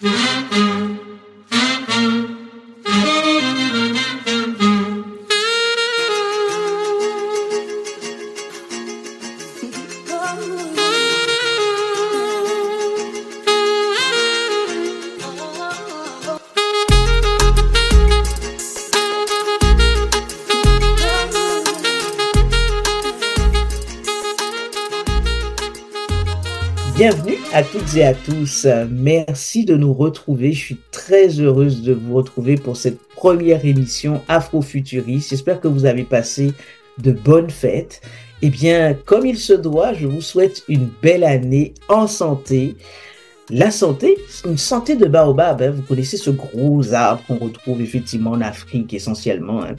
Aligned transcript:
Bienvenue 0.00 0.28
toutes 27.84 27.96
et 27.96 28.04
à 28.04 28.14
tous. 28.14 28.66
Merci 28.90 29.64
de 29.64 29.76
nous 29.76 29.92
retrouver. 29.92 30.52
Je 30.52 30.58
suis 30.58 30.78
très 30.90 31.40
heureuse 31.40 31.82
de 31.82 31.92
vous 31.92 32.14
retrouver 32.14 32.56
pour 32.56 32.76
cette 32.76 32.98
première 33.14 33.64
émission 33.64 34.22
Afrofuturiste. 34.28 35.30
J'espère 35.30 35.60
que 35.60 35.68
vous 35.68 35.84
avez 35.84 36.04
passé 36.04 36.52
de 36.98 37.12
bonnes 37.12 37.50
fêtes. 37.50 38.00
Eh 38.42 38.50
bien, 38.50 38.94
comme 39.04 39.26
il 39.26 39.36
se 39.36 39.52
doit, 39.52 39.92
je 39.92 40.06
vous 40.06 40.20
souhaite 40.20 40.62
une 40.68 40.88
belle 41.02 41.24
année 41.24 41.74
en 41.88 42.06
santé. 42.06 42.76
La 43.50 43.70
santé, 43.70 44.16
une 44.46 44.58
santé 44.58 44.96
de 44.96 45.06
baobab. 45.06 45.60
Hein. 45.60 45.72
Vous 45.72 45.82
connaissez 45.82 46.16
ce 46.16 46.30
gros 46.30 46.92
arbre 46.94 47.22
qu'on 47.26 47.36
retrouve 47.36 47.80
effectivement 47.80 48.30
en 48.30 48.40
Afrique 48.40 48.94
essentiellement. 48.94 49.62
Hein. 49.62 49.76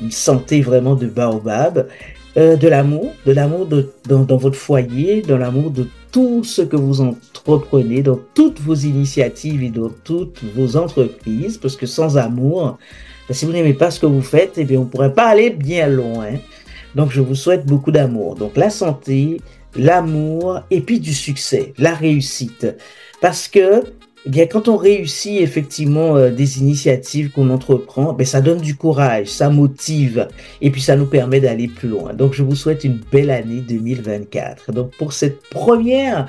Une 0.00 0.12
santé 0.12 0.60
vraiment 0.60 0.94
de 0.94 1.06
baobab. 1.06 1.88
Euh, 2.36 2.54
de 2.54 2.68
l'amour, 2.68 3.12
de 3.26 3.32
l'amour 3.32 3.66
dans, 3.66 4.22
dans, 4.22 4.36
votre 4.36 4.56
foyer, 4.56 5.20
de 5.20 5.34
l'amour 5.34 5.72
de 5.72 5.88
tout 6.10 6.44
ce 6.44 6.62
que 6.62 6.76
vous 6.76 7.00
entreprenez, 7.00 8.02
dans 8.02 8.18
toutes 8.34 8.60
vos 8.60 8.74
initiatives 8.74 9.62
et 9.62 9.70
dans 9.70 9.90
toutes 10.04 10.42
vos 10.54 10.76
entreprises, 10.76 11.58
parce 11.58 11.76
que 11.76 11.86
sans 11.86 12.18
amour, 12.18 12.78
ben, 13.28 13.34
si 13.34 13.44
vous 13.44 13.52
n'aimez 13.52 13.74
pas 13.74 13.90
ce 13.90 14.00
que 14.00 14.06
vous 14.06 14.22
faites, 14.22 14.54
eh 14.56 14.64
bien, 14.64 14.80
on 14.80 14.84
ne 14.84 14.88
pourrait 14.88 15.14
pas 15.14 15.26
aller 15.26 15.50
bien 15.50 15.86
loin. 15.86 16.32
Donc, 16.94 17.10
je 17.10 17.20
vous 17.20 17.34
souhaite 17.34 17.66
beaucoup 17.66 17.92
d'amour. 17.92 18.34
Donc, 18.34 18.56
la 18.56 18.70
santé, 18.70 19.40
l'amour 19.76 20.60
et 20.70 20.80
puis 20.80 20.98
du 20.98 21.14
succès, 21.14 21.72
la 21.78 21.94
réussite. 21.94 22.66
Parce 23.20 23.46
que 23.46 23.84
eh 24.26 24.28
bien, 24.28 24.46
quand 24.46 24.68
on 24.68 24.76
réussit 24.76 25.40
effectivement 25.40 26.16
euh, 26.16 26.30
des 26.30 26.58
initiatives 26.58 27.30
qu'on 27.30 27.48
entreprend, 27.48 28.12
ben, 28.12 28.26
ça 28.26 28.42
donne 28.42 28.60
du 28.60 28.76
courage, 28.76 29.28
ça 29.28 29.48
motive 29.48 30.28
et 30.60 30.70
puis 30.70 30.82
ça 30.82 30.94
nous 30.96 31.06
permet 31.06 31.40
d'aller 31.40 31.68
plus 31.68 31.88
loin. 31.88 32.12
Donc, 32.12 32.34
je 32.34 32.42
vous 32.42 32.54
souhaite 32.54 32.84
une 32.84 33.00
belle 33.10 33.30
année 33.30 33.60
2024. 33.60 34.72
Donc, 34.72 34.90
pour 34.98 35.14
cette 35.14 35.40
première 35.48 36.26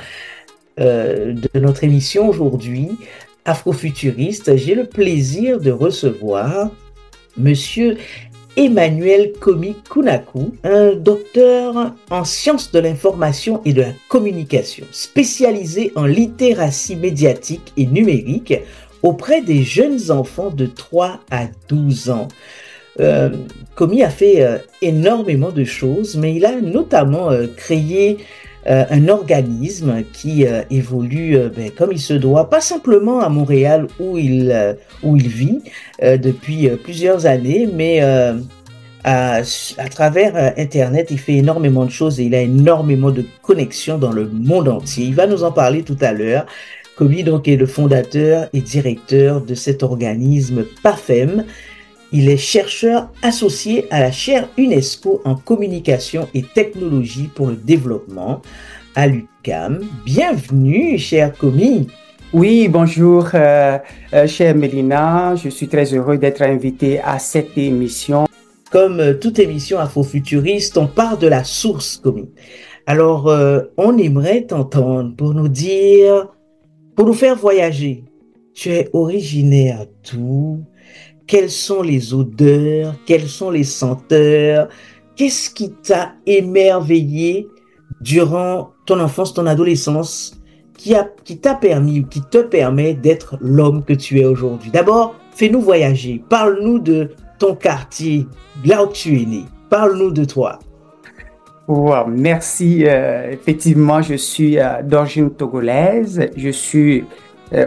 euh, 0.80 1.34
de 1.34 1.60
notre 1.60 1.84
émission 1.84 2.30
aujourd'hui, 2.30 2.92
Afrofuturiste, 3.44 4.56
j'ai 4.56 4.76
le 4.76 4.86
plaisir 4.86 5.60
de 5.60 5.72
recevoir 5.72 6.72
Monsieur 7.38 7.98
Emmanuel 8.58 9.32
Komi 9.40 9.76
Kunaku, 9.90 10.54
un 10.64 10.94
docteur 10.94 11.94
en 12.10 12.24
sciences 12.26 12.72
de 12.72 12.80
l'information 12.80 13.62
et 13.66 13.74
de 13.74 13.82
la 13.82 13.94
communication, 14.10 14.86
spécialisé 14.92 15.92
en 15.96 16.06
littératie 16.06 16.96
médiatique 16.96 17.72
et 17.78 17.86
numérique 17.86 18.54
auprès 19.04 19.42
des 19.42 19.64
jeunes 19.64 20.12
enfants 20.12 20.52
de 20.52 20.66
3 20.66 21.20
à 21.32 21.48
12 21.70 22.10
ans. 22.10 22.28
Euh, 23.00 23.30
Komi 23.76 24.04
a 24.04 24.10
fait 24.10 24.44
euh, 24.44 24.58
énormément 24.82 25.52
de 25.52 25.64
choses, 25.64 26.18
mais 26.18 26.36
il 26.36 26.46
a 26.46 26.60
notamment 26.60 27.32
euh, 27.32 27.48
créé 27.56 28.18
euh, 28.68 28.86
un 28.92 29.08
organisme 29.08 30.04
qui 30.14 30.46
euh, 30.46 30.62
évolue 30.70 31.36
euh, 31.36 31.50
ben, 31.50 31.72
comme 31.72 31.92
il 31.92 32.00
se 32.00 32.14
doit, 32.14 32.50
pas 32.50 32.62
simplement 32.62 33.20
à 33.22 33.30
Montréal 33.30 33.88
où 34.00 34.18
il, 34.18 34.78
où 35.02 35.18
il 35.18 35.28
vit 35.28 35.62
depuis 36.02 36.70
plusieurs 36.84 37.26
années, 37.26 37.68
mais 37.72 38.02
à, 39.04 39.38
à, 39.38 39.90
travers 39.90 40.54
Internet, 40.58 41.08
il 41.12 41.20
fait 41.20 41.36
énormément 41.36 41.86
de 41.86 41.92
choses 41.92 42.20
et 42.20 42.24
il 42.24 42.36
a 42.36 42.42
énormément 42.42 43.12
de 43.12 43.26
connexions 43.42 43.98
dans 43.98 44.12
le 44.12 44.28
monde 44.28 44.68
entier. 44.68 45.06
Il 45.06 45.16
va 45.16 45.28
nous 45.28 45.44
en 45.44 45.52
parler 45.52 45.84
tout 45.84 45.98
à 46.02 46.12
l'heure. 46.12 46.46
Kobi 46.96 47.24
donc 47.24 47.48
est 47.48 47.56
le 47.56 47.66
fondateur 47.66 48.48
et 48.54 48.62
directeur 48.62 49.42
de 49.42 49.56
cet 49.56 49.82
organisme 49.82 50.66
PAFEM, 50.84 51.46
il 52.14 52.30
est 52.30 52.38
chercheur 52.38 53.10
associé 53.22 53.86
à 53.90 54.00
la 54.00 54.12
chaire 54.12 54.50
UNESCO 54.58 55.22
en 55.24 55.36
communication 55.36 56.28
et 56.34 56.44
technologie 56.44 57.30
pour 57.34 57.48
le 57.48 57.56
développement 57.56 58.42
à 58.96 59.08
l'UCAM. 59.08 59.82
Bienvenue, 60.06 60.98
cher 60.98 61.34
Komi. 61.38 61.88
Oui, 62.34 62.68
bonjour, 62.68 63.30
euh, 63.34 63.78
euh, 64.14 64.28
chère 64.28 64.56
Mélina. 64.56 65.36
Je 65.36 65.50
suis 65.50 65.68
très 65.68 65.94
heureux 65.94 66.18
d'être 66.18 66.42
invité 66.42 67.00
à 67.00 67.18
cette 67.20 67.58
émission. 67.58 68.26
Comme 68.72 69.00
euh, 69.00 69.14
toute 69.14 69.40
émission 69.40 69.80
afrofuturiste, 69.80 70.78
on 70.78 70.88
part 70.88 71.18
de 71.18 71.28
la 71.28 71.46
source, 71.46 71.98
Komi. 71.98 72.30
Alors, 72.88 73.32
on 73.78 73.98
aimerait 73.98 74.42
t'entendre 74.42 75.16
pour 75.16 75.36
nous 75.36 75.48
dire, 75.48 76.30
pour 76.96 77.06
nous 77.06 77.14
faire 77.14 77.36
voyager. 77.36 78.04
Tu 78.56 78.70
es 78.70 78.90
originaire 78.92 79.86
d'où? 80.12 80.66
Quelles 81.32 81.50
sont 81.50 81.82
les 81.82 82.14
odeurs, 82.14 82.94
quelles 83.06 83.30
sont 83.30 83.52
les 83.52 83.64
senteurs, 83.64 84.68
qu'est-ce 85.16 85.50
qui 85.50 85.72
t'a 85.72 86.12
émerveillé 86.26 87.48
durant 88.02 88.72
ton 88.86 89.00
enfance, 89.00 89.34
ton 89.34 89.46
adolescence, 89.46 90.38
qui 90.76 91.40
t'a 91.40 91.56
permis 91.56 92.02
ou 92.02 92.06
qui 92.06 92.22
te 92.22 92.40
permet 92.40 92.96
d'être 92.96 93.38
l'homme 93.40 93.86
que 93.86 93.94
tu 93.94 94.20
es 94.20 94.26
aujourd'hui? 94.26 94.72
D'abord, 94.72 95.16
fais-nous 95.34 95.62
voyager. 95.62 96.22
Parle-nous 96.28 96.80
de 96.80 97.12
ton 97.40 97.56
quartier, 97.56 98.28
là 98.66 98.84
où 98.84 98.88
tu 98.92 99.22
es 99.22 99.26
né. 99.26 99.46
Parle-nous 99.70 100.12
de 100.12 100.26
toi. 100.26 100.60
Merci. 102.10 102.84
Euh, 102.86 103.32
effectivement, 103.32 104.02
je 104.02 104.16
suis 104.16 104.60
euh, 104.60 104.82
d'origine 104.84 105.32
togolaise. 105.32 106.30
Je 106.36 106.50
suis 106.50 107.06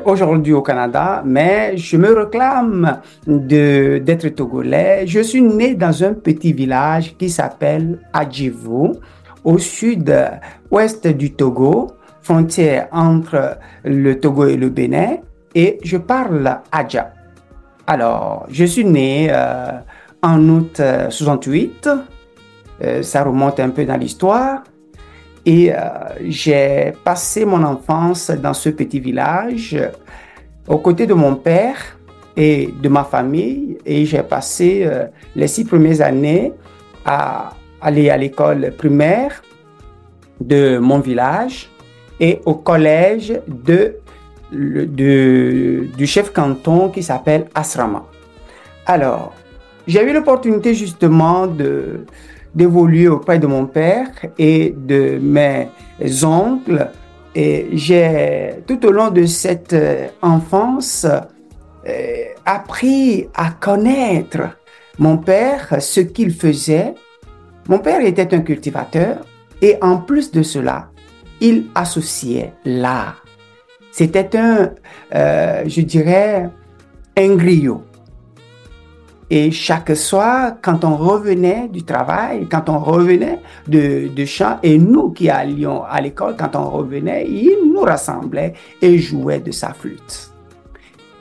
aujourd'hui 0.04 0.52
au 0.52 0.62
Canada, 0.62 1.22
mais 1.24 1.76
je 1.76 1.96
me 1.96 2.12
réclame 2.12 3.00
d'être 3.26 4.28
togolais. 4.28 5.06
Je 5.06 5.20
suis 5.20 5.42
né 5.42 5.74
dans 5.74 6.02
un 6.04 6.14
petit 6.14 6.52
village 6.52 7.16
qui 7.18 7.28
s'appelle 7.28 7.98
Adjivu, 8.12 8.92
au 9.44 9.58
sud-ouest 9.58 11.06
du 11.06 11.32
Togo, 11.32 11.92
frontière 12.22 12.88
entre 12.92 13.58
le 13.84 14.18
Togo 14.18 14.46
et 14.46 14.56
le 14.56 14.70
Bénin, 14.70 15.18
et 15.54 15.78
je 15.84 15.98
parle 15.98 16.60
Adja. 16.72 17.12
Alors, 17.86 18.46
je 18.48 18.64
suis 18.64 18.84
né 18.84 19.28
euh, 19.30 19.72
en 20.22 20.48
août 20.48 20.80
68, 21.10 21.90
euh, 22.82 23.02
ça 23.02 23.22
remonte 23.22 23.60
un 23.60 23.70
peu 23.70 23.84
dans 23.84 23.96
l'histoire. 23.96 24.64
Et 25.46 25.72
euh, 25.72 25.78
j'ai 26.26 26.92
passé 27.04 27.44
mon 27.44 27.62
enfance 27.62 28.30
dans 28.30 28.54
ce 28.54 28.70
petit 28.70 29.00
village 29.00 29.76
aux 30.66 30.78
côtés 30.78 31.06
de 31.06 31.14
mon 31.14 31.36
père 31.36 31.98
et 32.36 32.72
de 32.82 32.88
ma 32.88 33.04
famille. 33.04 33.76
Et 33.84 34.06
j'ai 34.06 34.22
passé 34.22 34.84
euh, 34.84 35.06
les 35.36 35.46
six 35.46 35.64
premières 35.64 36.00
années 36.00 36.52
à 37.04 37.50
aller 37.80 38.08
à 38.08 38.16
l'école 38.16 38.72
primaire 38.76 39.42
de 40.40 40.78
mon 40.78 40.98
village 41.00 41.68
et 42.18 42.40
au 42.46 42.54
collège 42.54 43.34
de, 43.46 43.96
de 44.50 45.86
du 45.96 46.06
chef 46.06 46.32
canton 46.32 46.88
qui 46.88 47.02
s'appelle 47.02 47.46
Asrama. 47.54 48.04
Alors, 48.86 49.34
j'ai 49.86 50.02
eu 50.02 50.12
l'opportunité 50.12 50.74
justement 50.74 51.46
de, 51.46 52.06
d'évoluer 52.54 53.08
auprès 53.08 53.38
de 53.38 53.46
mon 53.46 53.66
père 53.66 54.08
et 54.38 54.74
de 54.76 55.18
mes 55.20 55.68
oncles. 56.24 56.90
Et 57.34 57.68
j'ai, 57.72 58.62
tout 58.66 58.84
au 58.86 58.92
long 58.92 59.10
de 59.10 59.26
cette 59.26 59.72
euh, 59.72 60.06
enfance, 60.22 61.04
euh, 61.04 62.24
appris 62.46 63.28
à 63.34 63.50
connaître 63.50 64.56
mon 64.98 65.18
père, 65.18 65.76
ce 65.80 66.00
qu'il 66.00 66.32
faisait. 66.32 66.94
Mon 67.68 67.78
père 67.78 68.00
était 68.00 68.32
un 68.34 68.40
cultivateur 68.40 69.24
et 69.60 69.76
en 69.80 69.96
plus 69.96 70.30
de 70.30 70.42
cela, 70.42 70.90
il 71.40 71.66
associait 71.74 72.52
l'art. 72.64 73.24
C'était 73.90 74.36
un, 74.36 74.70
euh, 75.14 75.62
je 75.66 75.80
dirais, 75.80 76.50
un 77.16 77.34
griot. 77.36 77.82
Et 79.30 79.50
chaque 79.50 79.96
soir, 79.96 80.54
quand 80.60 80.84
on 80.84 80.96
revenait 80.96 81.68
du 81.68 81.82
travail, 81.82 82.46
quand 82.50 82.68
on 82.68 82.78
revenait 82.78 83.40
de, 83.66 84.08
de 84.14 84.24
chant, 84.24 84.58
et 84.62 84.78
nous 84.78 85.10
qui 85.10 85.30
allions 85.30 85.82
à 85.84 86.00
l'école, 86.00 86.36
quand 86.38 86.54
on 86.56 86.68
revenait, 86.68 87.26
il 87.26 87.72
nous 87.72 87.80
rassemblait 87.80 88.52
et 88.82 88.98
jouait 88.98 89.40
de 89.40 89.50
sa 89.50 89.72
flûte. 89.72 90.34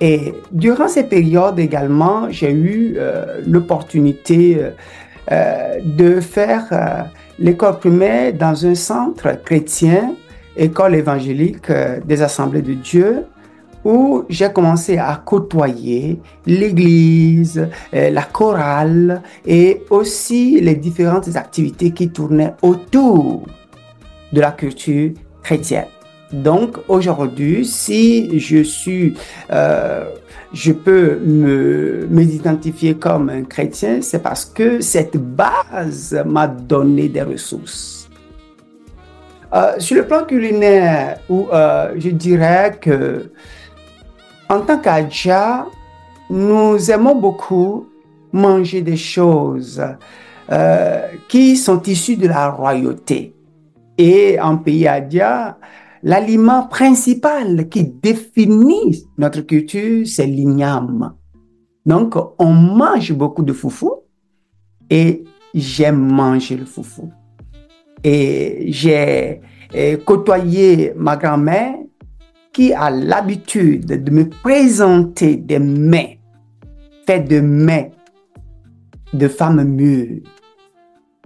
Et 0.02 0.34
durant 0.52 0.90
ces 0.90 1.04
périodes 1.04 1.60
également, 1.60 2.30
j'ai 2.30 2.52
eu 2.52 2.96
euh, 2.98 3.42
l'opportunité 3.48 4.58
euh, 4.60 4.72
euh, 5.32 5.80
de 5.82 6.20
faire 6.20 7.08
l'école 7.40 7.80
primaire 7.80 8.34
dans 8.34 8.66
un 8.66 8.76
centre 8.76 9.42
chrétien, 9.46 10.16
école 10.58 10.96
évangélique 10.96 11.72
des 12.06 12.22
Assemblées 12.22 12.62
de 12.62 12.74
Dieu, 12.74 13.26
où 13.84 14.24
j'ai 14.30 14.52
commencé 14.52 14.98
à 14.98 15.22
côtoyer 15.24 16.20
l'église, 16.46 17.68
euh, 17.94 18.10
la 18.10 18.24
chorale 18.24 19.22
et 19.46 19.84
aussi 19.90 20.60
les 20.62 20.76
différentes 20.76 21.36
activités 21.36 21.92
qui 21.92 22.10
tournaient 22.10 22.54
autour 22.62 23.46
de 24.32 24.42
la 24.42 24.52
culture 24.52 25.12
chrétienne. 25.42 25.88
Donc 26.32 26.78
aujourd'hui, 26.88 27.64
si 27.66 28.40
je 28.40 28.64
suis, 28.64 29.14
euh, 29.52 30.06
je 30.52 30.72
peux 30.72 31.20
me 31.20 32.08
m'identifier 32.10 32.96
comme 32.96 33.30
un 33.30 33.44
chrétien, 33.44 34.02
c'est 34.02 34.24
parce 34.24 34.46
que 34.46 34.82
cette 34.82 35.18
base 35.18 36.24
m'a 36.26 36.48
donné 36.48 37.08
des 37.10 37.22
ressources. 37.22 38.10
Euh, 39.54 39.74
sur 39.78 39.98
le 39.98 40.08
plan 40.08 40.24
culinaire, 40.24 41.20
où 41.30 41.46
je 41.52 42.10
dirais 42.10 42.80
que 42.82 43.30
en 44.54 44.62
tant 44.62 44.78
qu'Adja, 44.78 45.66
nous 46.30 46.92
aimons 46.92 47.16
beaucoup 47.16 47.88
manger 48.32 48.84
des 48.84 48.98
choses 48.98 49.84
euh, 50.52 51.08
qui 51.28 51.58
sont 51.58 51.82
issues 51.82 52.18
de 52.18 52.28
la 52.28 52.50
royauté. 52.50 53.34
Et 53.98 54.40
en 54.40 54.58
pays 54.58 54.88
Adja, 54.88 55.58
l'aliment 56.04 56.68
principal 56.68 57.68
qui 57.68 57.84
définit 57.84 59.04
notre 59.18 59.42
culture, 59.42 60.06
c'est 60.06 60.28
l'igname. 60.28 61.16
Donc, 61.86 62.14
on 62.38 62.54
mange 62.54 63.12
beaucoup 63.14 63.44
de 63.44 63.54
foufou 63.54 64.04
et 64.88 65.24
j'aime 65.56 66.00
manger 66.00 66.58
le 66.58 66.66
foufou. 66.66 67.12
Et 68.04 68.66
j'ai 68.68 69.42
côtoyé 70.06 70.94
ma 70.96 71.18
grand-mère 71.18 71.76
qui 72.54 72.72
a 72.72 72.90
l'habitude 72.92 74.04
de 74.04 74.12
me 74.12 74.30
présenter 74.30 75.36
des 75.36 75.60
mets 75.60 76.20
faits 77.06 77.28
de 77.28 77.40
mets 77.40 77.92
de 79.14 79.28
femmes 79.28 79.64
mûres. 79.64 80.22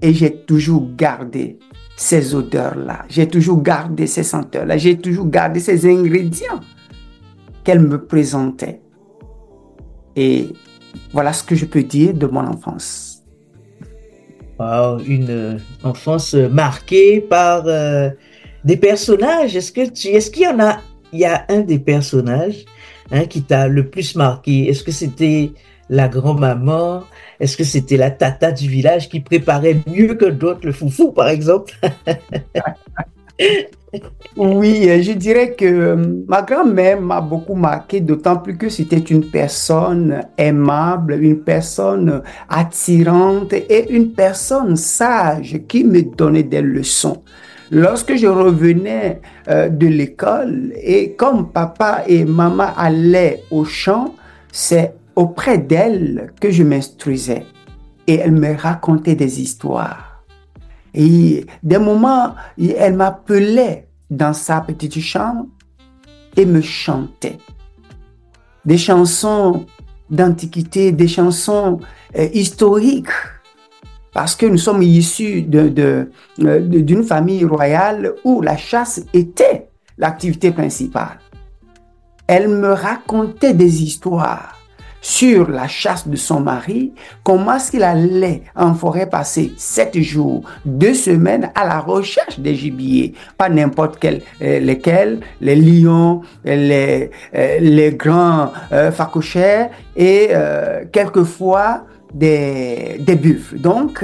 Et 0.01 0.13
j'ai 0.13 0.35
toujours 0.45 0.87
gardé 0.95 1.59
ces 1.95 2.35
odeurs-là. 2.35 3.05
J'ai 3.09 3.27
toujours 3.27 3.61
gardé 3.61 4.07
ces 4.07 4.23
senteurs-là. 4.23 4.77
J'ai 4.77 4.97
toujours 4.97 5.27
gardé 5.27 5.59
ces 5.59 5.85
ingrédients 5.85 6.61
qu'elle 7.63 7.81
me 7.81 8.05
présentait. 8.05 8.81
Et 10.15 10.53
voilà 11.11 11.33
ce 11.33 11.43
que 11.43 11.55
je 11.55 11.65
peux 11.65 11.83
dire 11.83 12.13
de 12.13 12.27
mon 12.27 12.45
enfance. 12.45 13.23
une 14.59 15.59
enfance 15.83 16.33
marquée 16.33 17.21
par 17.21 17.63
euh, 17.67 18.09
des 18.63 18.77
personnages. 18.77 19.55
Est-ce 19.55 19.71
que 19.71 19.81
est-ce 19.81 20.31
qu'il 20.31 20.43
y 20.43 20.47
en 20.47 20.59
a, 20.59 20.79
il 21.13 21.19
y 21.19 21.25
a 21.25 21.45
un 21.49 21.59
des 21.61 21.79
personnages 21.79 22.65
hein, 23.11 23.25
qui 23.25 23.43
t'a 23.43 23.67
le 23.67 23.89
plus 23.89 24.15
marqué. 24.15 24.69
Est-ce 24.69 24.83
que 24.83 24.91
c'était 24.91 25.51
la 25.89 26.07
grand-maman? 26.07 27.03
Est-ce 27.39 27.57
que 27.57 27.63
c'était 27.63 27.97
la 27.97 28.11
tata 28.11 28.51
du 28.51 28.67
village 28.67 29.09
qui 29.09 29.19
préparait 29.19 29.81
mieux 29.87 30.15
que 30.15 30.25
d'autres 30.25 30.65
le 30.65 30.71
foufou, 30.71 31.11
par 31.11 31.29
exemple? 31.29 31.73
Oui, 34.35 34.87
je 35.01 35.13
dirais 35.13 35.55
que 35.55 35.65
euh, 35.65 35.95
ma 36.27 36.41
grand-mère 36.41 36.99
m'a 37.01 37.21
beaucoup 37.21 37.55
marqué, 37.55 38.01
d'autant 38.01 38.37
plus 38.37 38.57
que 38.57 38.69
c'était 38.69 38.97
une 38.97 39.29
personne 39.29 40.21
aimable, 40.37 41.13
une 41.23 41.39
personne 41.39 42.21
attirante 42.49 43.53
et 43.53 43.89
une 43.91 44.11
personne 44.11 44.75
sage 44.75 45.61
qui 45.67 45.83
me 45.83 46.01
donnait 46.03 46.43
des 46.43 46.61
leçons. 46.61 47.23
Lorsque 47.71 48.15
je 48.15 48.27
revenais 48.27 49.21
euh, 49.49 49.69
de 49.69 49.87
l'école 49.87 50.73
et 50.81 51.13
comme 51.13 51.51
papa 51.51 52.03
et 52.07 52.23
maman 52.23 52.69
allaient 52.77 53.43
au 53.51 53.65
champ, 53.65 54.15
c'est 54.51 54.93
auprès 55.15 55.57
d'elle 55.57 56.31
que 56.39 56.49
je 56.49 56.63
m'instruisais. 56.63 57.45
Et 58.07 58.15
elle 58.15 58.31
me 58.31 58.55
racontait 58.55 59.15
des 59.15 59.41
histoires. 59.41 60.23
Et 60.93 61.45
des 61.61 61.77
moments, 61.77 62.35
elle 62.57 62.95
m'appelait 62.95 63.87
dans 64.09 64.33
sa 64.33 64.61
petite 64.61 64.99
chambre 64.99 65.47
et 66.37 66.45
me 66.45 66.61
chantait. 66.61 67.37
Des 68.63 68.77
chansons 68.77 69.65
d'antiquité, 70.09 70.93
des 70.93 71.07
chansons 71.07 71.79
euh, 72.17 72.29
historiques, 72.33 73.09
parce 74.17 74.35
que 74.35 74.47
nous 74.47 74.57
sommes 74.57 74.81
issus 74.81 75.45
euh, 75.53 76.05
d'une 76.39 77.01
de, 77.01 77.03
famille 77.03 77.45
royale 77.45 78.15
où 78.23 78.41
la 78.41 78.57
chasse 78.57 78.99
était 79.13 79.67
l'activité 79.95 80.49
principale. 80.49 81.19
Elle 82.25 82.47
me 82.47 82.69
racontait 82.73 83.53
des 83.53 83.83
histoires 83.83 84.57
sur 85.01 85.47
la 85.51 85.67
chasse 85.67 86.07
de 86.07 86.15
son 86.15 86.39
mari, 86.39 86.93
comment 87.23 87.57
est-ce 87.57 87.69
qu'il 87.69 87.83
allait 87.83 88.41
en 88.55 88.73
forêt 88.73 89.07
passer 89.07 89.53
sept 89.55 89.95
jours, 89.99 90.41
deux 90.65 90.95
semaines 90.95 91.51
à 91.53 91.67
la 91.67 91.79
recherche 91.79 92.39
des 92.39 92.55
gibiers, 92.55 93.13
pas 93.37 93.49
n'importe 93.49 93.99
quel, 93.99 94.23
euh, 94.41 94.59
lesquels, 94.59 95.19
les 95.41 95.55
lions, 95.55 96.23
les, 96.43 97.11
euh, 97.35 97.59
les 97.59 97.91
grands 97.93 98.51
euh, 98.71 98.91
et 99.95 100.29
quelquefois 100.91 101.85
des, 102.13 102.97
des 102.99 103.15
buffles. 103.15 103.59
Donc, 103.59 104.03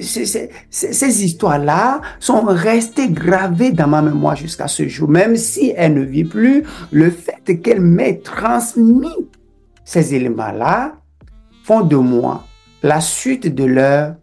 ces 0.00 1.24
histoires-là 1.24 2.00
sont 2.20 2.42
restées 2.44 3.08
gravées 3.08 3.72
dans 3.72 3.88
ma 3.88 4.02
mémoire 4.02 4.36
jusqu'à 4.36 4.68
ce 4.68 4.86
jour, 4.88 5.08
même 5.08 5.36
si 5.36 5.72
elle 5.76 5.94
ne 5.94 6.02
vit 6.02 6.24
plus, 6.24 6.64
le 6.90 7.10
fait 7.10 7.60
qu'elle 7.60 7.80
m'ait 7.80 8.18
transmis 8.18 9.08
ces 9.84 10.14
éléments-là 10.14 10.96
font 11.64 11.82
de 11.82 11.96
moi 11.96 12.44
la 12.82 13.00
suite 13.00 13.54
de 13.54 13.64
leur 13.64 14.14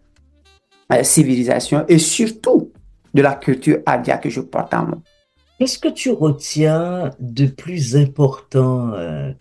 euh, 0.92 1.02
civilisation 1.02 1.84
et 1.88 1.98
surtout 1.98 2.70
de 3.12 3.22
la 3.22 3.34
culture 3.34 3.78
adia 3.86 4.18
que 4.18 4.30
je 4.30 4.40
porte 4.40 4.72
en 4.74 4.86
moi. 4.86 4.98
Qu'est-ce 5.58 5.78
que 5.78 5.88
tu 5.88 6.10
retiens 6.10 7.10
de 7.20 7.46
plus 7.46 7.96
important, 7.96 8.92
euh, 8.94 9.32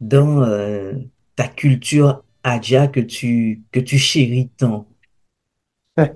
dans 0.00 0.42
euh, 0.42 0.92
ta 1.36 1.48
culture 1.48 2.22
adia 2.42 2.88
que 2.88 3.00
tu, 3.00 3.62
que 3.72 3.80
tu 3.80 3.98
chéris 3.98 4.50
tant 4.56 4.86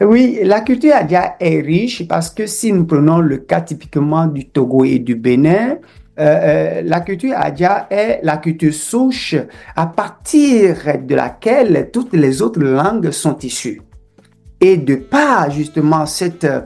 Oui, 0.00 0.40
la 0.42 0.62
culture 0.62 0.94
adia 0.94 1.36
est 1.38 1.60
riche 1.60 2.08
parce 2.08 2.28
que 2.30 2.46
si 2.46 2.72
nous 2.72 2.84
prenons 2.84 3.18
le 3.18 3.38
cas 3.38 3.60
typiquement 3.60 4.26
du 4.26 4.48
Togo 4.48 4.84
et 4.84 4.98
du 4.98 5.14
Bénin, 5.14 5.78
euh, 6.18 6.24
euh, 6.24 6.82
la 6.84 7.00
culture 7.00 7.32
Adja 7.34 7.86
est 7.90 8.20
la 8.22 8.36
culture 8.36 8.74
souche 8.74 9.34
à 9.74 9.86
partir 9.86 10.76
de 11.02 11.14
laquelle 11.14 11.88
toutes 11.90 12.12
les 12.12 12.42
autres 12.42 12.60
langues 12.60 13.10
sont 13.10 13.38
issues. 13.38 13.80
Et 14.60 14.76
de 14.76 14.96
par 14.96 15.50
justement 15.50 16.04
cette 16.04 16.44
euh, 16.44 16.60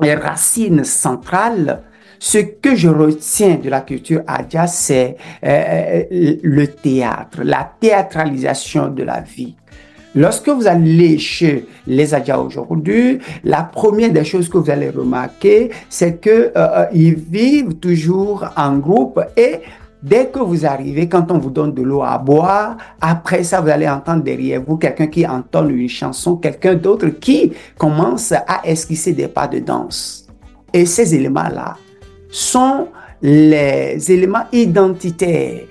racine 0.00 0.82
centrale, 0.82 1.82
ce 2.24 2.38
que 2.38 2.74
je 2.74 2.88
retiens 2.88 3.56
de 3.56 3.68
la 3.68 3.82
culture 3.82 4.22
Adja, 4.26 4.66
c'est 4.66 5.18
le 5.42 6.64
théâtre, 6.68 7.42
la 7.44 7.70
théâtralisation 7.78 8.88
de 8.88 9.02
la 9.02 9.20
vie. 9.20 9.54
Lorsque 10.14 10.48
vous 10.48 10.66
allez 10.66 11.18
chez 11.18 11.66
les 11.86 12.14
Adja 12.14 12.40
aujourd'hui, 12.40 13.18
la 13.42 13.62
première 13.62 14.10
des 14.10 14.24
choses 14.24 14.48
que 14.48 14.56
vous 14.56 14.70
allez 14.70 14.88
remarquer, 14.88 15.70
c'est 15.90 16.18
que 16.18 16.30
euh, 16.30 16.50
euh, 16.56 16.86
ils 16.94 17.14
vivent 17.14 17.74
toujours 17.74 18.46
en 18.56 18.78
groupe 18.78 19.20
et 19.36 19.60
Dès 20.02 20.26
que 20.26 20.38
vous 20.38 20.66
arrivez, 20.66 21.08
quand 21.08 21.32
on 21.32 21.38
vous 21.38 21.48
donne 21.48 21.72
de 21.72 21.80
l'eau 21.80 22.02
à 22.02 22.18
boire, 22.18 22.76
après 23.00 23.42
ça, 23.42 23.62
vous 23.62 23.70
allez 23.70 23.88
entendre 23.88 24.22
derrière 24.22 24.60
vous 24.60 24.76
quelqu'un 24.76 25.06
qui 25.06 25.26
entend 25.26 25.66
une 25.66 25.88
chanson, 25.88 26.36
quelqu'un 26.36 26.74
d'autre 26.74 27.08
qui 27.08 27.54
commence 27.78 28.32
à 28.32 28.60
esquisser 28.64 29.14
des 29.14 29.28
pas 29.28 29.48
de 29.48 29.60
danse. 29.60 30.26
Et 30.74 30.84
ces 30.84 31.14
éléments-là 31.14 31.78
sont 32.34 32.88
les 33.22 34.10
éléments 34.10 34.46
identitaires 34.50 35.66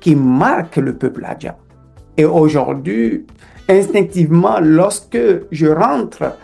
qui 0.00 0.16
marquent 0.16 0.78
le 0.78 0.96
peuple 0.96 1.22
adja. 1.22 1.58
Et 2.16 2.24
aujourd'hui, 2.24 3.26
instinctivement, 3.68 4.58
lorsque 4.58 5.18
je 5.50 5.66
rentre 5.66 6.38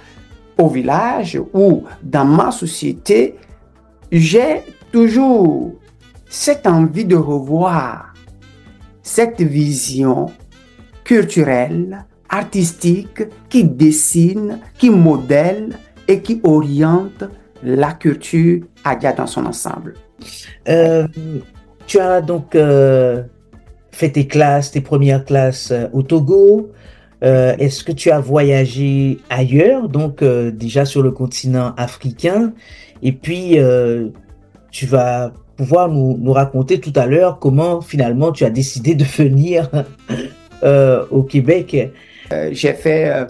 au 0.58 0.68
village 0.68 1.40
ou 1.54 1.84
dans 2.02 2.26
ma 2.26 2.50
société, 2.50 3.36
j'ai 4.12 4.60
toujours 4.92 5.72
cette 6.28 6.66
envie 6.66 7.06
de 7.06 7.16
revoir 7.16 8.12
cette 9.02 9.40
vision 9.40 10.26
culturelle, 11.04 12.04
artistique 12.28 13.22
qui 13.48 13.64
dessine, 13.64 14.58
qui 14.76 14.90
modèle 14.90 15.78
et 16.06 16.20
qui 16.20 16.38
oriente 16.44 17.24
la 17.62 17.92
culture 17.92 18.62
Adia 18.84 19.12
dans 19.12 19.26
son 19.26 19.46
ensemble. 19.46 19.94
Euh, 20.68 21.06
tu 21.88 21.98
as 21.98 22.20
donc 22.20 22.54
euh, 22.54 23.22
fait 23.90 24.10
tes 24.10 24.28
classes, 24.28 24.70
tes 24.70 24.82
premières 24.82 25.24
classes 25.24 25.72
euh, 25.72 25.86
au 25.92 26.02
Togo, 26.02 26.70
euh, 27.24 27.56
est-ce 27.58 27.82
que 27.82 27.92
tu 27.92 28.10
as 28.10 28.20
voyagé 28.20 29.18
ailleurs, 29.30 29.88
donc 29.88 30.22
déjà 30.22 30.84
sur 30.84 31.02
le 31.02 31.10
continent 31.10 31.74
africain? 31.76 32.52
Et 33.02 33.10
puis, 33.10 33.56
tu 34.70 34.86
vas 34.86 35.32
pouvoir 35.56 35.88
nous, 35.88 36.32
raconter 36.32 36.78
tout 36.78 36.92
à 36.94 37.06
l'heure 37.06 37.40
comment 37.40 37.80
finalement 37.80 38.30
tu 38.30 38.44
as 38.44 38.50
décidé 38.50 38.94
de 38.94 39.02
venir 39.02 39.68
au 41.10 41.22
Québec. 41.24 41.90
J'ai 42.52 42.74
fait, 42.74 43.26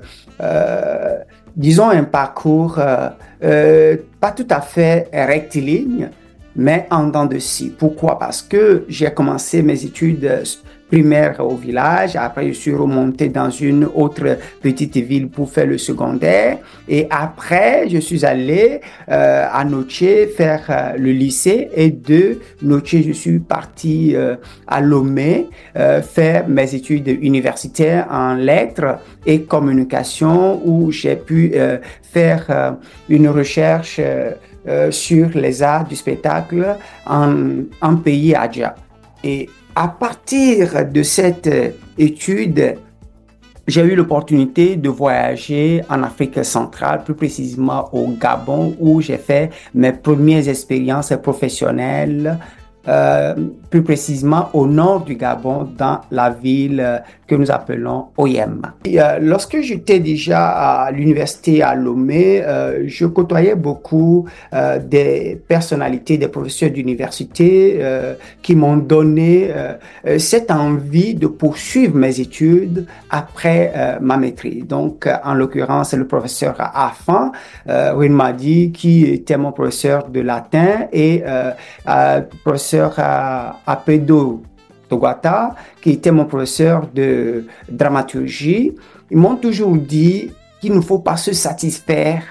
disons, 1.59 1.91
un 1.91 2.05
parcours 2.05 2.77
pas 2.77 4.31
tout 4.35 4.47
à 4.49 4.61
fait 4.63 5.11
rectiligne, 5.13 6.09
mais 6.57 6.87
en 6.91 7.09
dents 7.09 7.27
de 7.27 7.39
scie. 7.39 7.75
Pourquoi? 7.77 8.19
Parce 8.19 8.41
que 8.41 8.85
j'ai 8.89 9.11
commencé 9.11 9.63
mes 9.63 9.85
études 9.85 10.43
primaire 10.89 11.37
au 11.41 11.55
village. 11.55 12.17
Après, 12.17 12.49
je 12.49 12.53
suis 12.53 12.75
remonté 12.75 13.29
dans 13.29 13.51
une 13.51 13.85
autre 13.85 14.39
petite 14.63 14.97
ville 14.97 15.29
pour 15.29 15.51
faire 15.51 15.67
le 15.67 15.79
secondaire. 15.79 16.59
Et 16.89 17.07
après, 17.11 17.89
je 17.89 17.99
suis 17.99 18.25
allé 18.25 18.81
euh, 19.11 19.47
à 19.51 19.65
Noché 19.65 20.27
faire 20.27 20.65
euh, 20.71 20.97
le 20.97 21.13
lycée. 21.13 21.69
Et 21.75 21.91
de 21.91 22.39
Noché, 22.63 23.03
je 23.03 23.13
suis 23.13 23.39
parti 23.39 24.15
euh, 24.15 24.37
à 24.67 24.81
Lomé 24.81 25.49
faire 26.03 26.49
mes 26.49 26.75
études 26.75 27.09
universitaires 27.21 28.07
en 28.11 28.35
lettres 28.35 28.99
et 29.27 29.43
communication 29.43 30.61
où 30.65 30.91
j'ai 30.91 31.15
pu 31.17 31.55
faire 32.03 32.77
une 33.09 33.29
recherche 33.29 34.01
sur 34.91 35.29
les 35.35 35.63
arts 35.63 35.87
du 35.87 35.95
spectacle 35.95 36.77
en, 37.07 37.35
en 37.81 37.97
pays 37.97 38.35
Adja. 38.35 38.75
Et 39.23 39.49
à 39.81 39.87
partir 39.87 40.91
de 40.93 41.03
cette 41.05 41.49
étude, 41.97 42.79
j'ai 43.69 43.83
eu 43.83 43.95
l'opportunité 43.95 44.75
de 44.75 44.89
voyager 44.89 45.85
en 45.89 46.03
Afrique 46.03 46.45
centrale, 46.45 47.05
plus 47.05 47.15
précisément 47.15 47.89
au 47.93 48.09
Gabon, 48.09 48.75
où 48.81 49.01
j'ai 49.01 49.19
fait 49.19 49.51
mes 49.75 49.93
premières 49.93 50.49
expériences 50.49 51.13
professionnelles 51.23 52.41
euh, 52.89 53.35
plus 53.71 53.85
précisément 53.85 54.49
au 54.53 54.67
nord 54.67 55.05
du 55.05 55.15
Gabon, 55.15 55.69
dans 55.77 56.01
la 56.11 56.31
ville 56.31 57.05
que 57.29 57.35
nous 57.35 57.51
appelons 57.51 58.07
Oyem. 58.17 58.63
Euh, 58.87 59.19
lorsque 59.21 59.61
j'étais 59.61 60.01
déjà 60.01 60.49
à 60.49 60.91
l'université 60.91 61.63
à 61.63 61.75
Lomé, 61.75 62.43
je 62.87 63.07
côtoyais 63.07 63.55
beaucoup 63.55 64.27
des 64.83 65.41
personnalités, 65.47 66.17
des 66.17 66.29
professeurs 66.29 66.71
d'université 66.71 67.81
qui 68.43 68.57
m'ont 68.57 68.77
donné 68.77 69.51
cette 70.19 70.51
envie 70.51 71.15
de 71.15 71.27
poursuivre 71.27 71.97
mes 71.97 72.21
études 72.21 72.87
après 73.11 73.99
ma 74.01 74.17
maîtrise. 74.17 74.67
Donc, 74.67 75.09
en 75.25 75.35
l'occurrence, 75.35 75.95
le 75.95 76.07
professeur 76.07 76.57
Afan, 76.59 77.33
il 77.67 78.13
m'a 78.13 78.33
dit, 78.33 78.73
qui 78.73 79.05
était 79.05 79.37
mon 79.37 79.53
professeur 79.53 80.09
de 80.09 80.21
latin 80.21 80.87
et 80.93 81.23
professeur 82.45 82.99
Pedro 83.85 84.43
Togata, 84.89 85.55
qui 85.83 85.91
était 85.91 86.11
mon 86.11 86.25
professeur 86.25 86.89
de 86.95 87.45
dramaturgie, 87.69 88.75
ils 89.11 89.17
m'ont 89.17 89.37
toujours 89.37 89.77
dit 89.77 90.33
qu'il 90.61 90.75
ne 90.75 90.81
faut 90.81 90.99
pas 90.99 91.17
se 91.17 91.33
satisfaire 91.33 92.23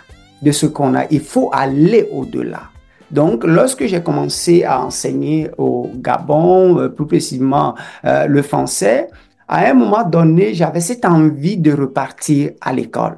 de 0.41 0.51
ce 0.51 0.65
qu'on 0.65 0.95
a, 0.95 1.05
il 1.09 1.21
faut 1.21 1.49
aller 1.53 2.07
au-delà. 2.11 2.63
Donc, 3.09 3.45
lorsque 3.45 3.85
j'ai 3.85 4.03
commencé 4.03 4.63
à 4.63 4.81
enseigner 4.81 5.49
au 5.57 5.89
Gabon, 5.95 6.77
euh, 6.77 6.89
plus 6.89 7.07
précisément 7.07 7.73
euh, 8.05 8.27
le 8.27 8.41
français, 8.41 9.07
à 9.47 9.69
un 9.69 9.73
moment 9.73 10.03
donné, 10.03 10.53
j'avais 10.53 10.81
cette 10.81 11.05
envie 11.05 11.57
de 11.57 11.71
repartir 11.71 12.51
à 12.59 12.73
l'école. 12.73 13.17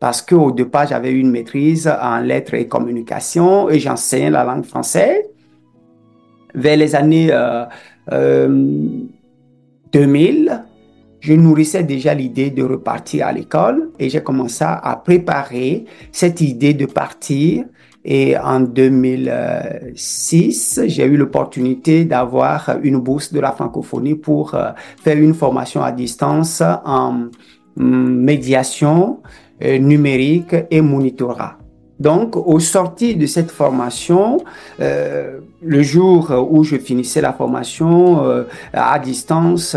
Parce 0.00 0.22
qu'au 0.22 0.52
départ, 0.52 0.86
j'avais 0.86 1.10
une 1.10 1.30
maîtrise 1.30 1.92
en 2.00 2.18
lettres 2.18 2.54
et 2.54 2.68
communication 2.68 3.68
et 3.68 3.80
j'enseignais 3.80 4.30
la 4.30 4.44
langue 4.44 4.64
française 4.64 5.24
vers 6.54 6.76
les 6.76 6.94
années 6.94 7.26
2000, 7.26 7.32
euh, 7.32 7.64
euh, 8.12 9.06
je 11.20 11.34
nourrissais 11.34 11.82
déjà 11.82 12.14
l'idée 12.14 12.50
de 12.50 12.62
repartir 12.62 13.26
à 13.26 13.32
l'école 13.32 13.90
et 13.98 14.08
j'ai 14.08 14.22
commencé 14.22 14.64
à 14.64 15.02
préparer 15.04 15.84
cette 16.12 16.40
idée 16.40 16.74
de 16.74 16.86
partir. 16.86 17.64
Et 18.04 18.38
en 18.38 18.60
2006, 18.60 20.82
j'ai 20.86 21.04
eu 21.04 21.16
l'opportunité 21.16 22.04
d'avoir 22.04 22.78
une 22.82 22.98
bourse 22.98 23.32
de 23.32 23.40
la 23.40 23.50
francophonie 23.52 24.14
pour 24.14 24.54
euh, 24.54 24.70
faire 25.02 25.18
une 25.18 25.34
formation 25.34 25.82
à 25.82 25.90
distance 25.90 26.62
en 26.62 27.30
hum, 27.76 28.22
médiation 28.22 29.18
numérique 29.60 30.54
et 30.70 30.80
monitorat. 30.80 31.57
Donc, 32.00 32.36
au 32.36 32.60
sorti 32.60 33.16
de 33.16 33.26
cette 33.26 33.50
formation, 33.50 34.38
euh, 34.80 35.40
le 35.62 35.82
jour 35.82 36.30
où 36.50 36.62
je 36.62 36.76
finissais 36.76 37.20
la 37.20 37.32
formation 37.32 38.24
euh, 38.24 38.44
à 38.72 38.98
distance, 38.98 39.76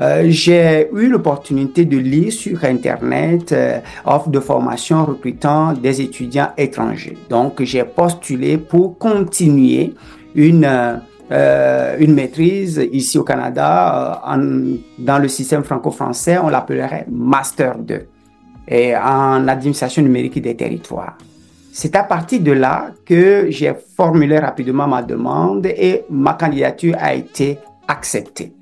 euh, 0.00 0.26
j'ai 0.28 0.88
eu 0.92 1.08
l'opportunité 1.08 1.84
de 1.84 1.98
lire 1.98 2.32
sur 2.32 2.64
Internet 2.64 3.50
euh, 3.50 3.80
offres 4.04 4.28
de 4.28 4.38
formation 4.38 5.04
recrutant 5.04 5.72
des 5.72 6.00
étudiants 6.00 6.50
étrangers. 6.56 7.18
Donc, 7.28 7.60
j'ai 7.64 7.82
postulé 7.82 8.58
pour 8.58 8.98
continuer 8.98 9.94
une 10.34 11.00
une 11.30 12.14
maîtrise 12.14 12.80
ici 12.90 13.18
au 13.18 13.22
Canada 13.22 14.22
en, 14.24 14.38
dans 14.98 15.18
le 15.18 15.28
système 15.28 15.62
franco-français, 15.62 16.38
on 16.38 16.48
l'appellerait 16.48 17.04
Master 17.10 17.76
2 17.76 18.06
et 18.66 18.96
en 18.96 19.46
administration 19.46 20.00
numérique 20.00 20.40
des 20.40 20.56
territoires. 20.56 21.18
C'est 21.72 21.94
à 21.96 22.02
partir 22.02 22.40
de 22.40 22.52
là 22.52 22.90
que 23.04 23.46
j'ai 23.50 23.72
formulé 23.96 24.38
rapidement 24.38 24.88
ma 24.88 25.02
demande 25.02 25.66
et 25.66 26.04
ma 26.10 26.34
candidature 26.34 26.96
a 26.98 27.14
été 27.14 27.58
acceptée. 27.86 28.52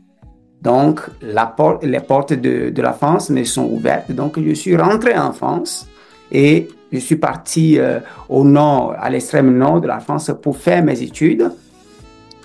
Donc, 0.61 1.01
les 1.23 2.01
portes 2.01 2.33
de, 2.33 2.73
la 2.77 2.93
France 2.93 3.31
me 3.31 3.45
sont 3.45 3.67
ouvertes. 3.67 4.11
Donc, 4.13 4.39
je 4.41 4.53
suis 4.55 4.77
rentré 4.77 5.17
en 5.17 5.33
France 5.33 5.87
et 6.33 6.69
je 6.93 6.99
suis 6.99 7.17
parti 7.17 7.79
euh, 7.79 8.01
au 8.29 8.45
nord, 8.45 8.95
à 8.99 9.11
l'extrême 9.11 9.57
nord 9.57 9.81
de 9.81 9.87
la 9.87 10.01
France 10.01 10.31
pour 10.43 10.57
faire 10.57 10.83
mes 10.83 11.01
études. 11.03 11.51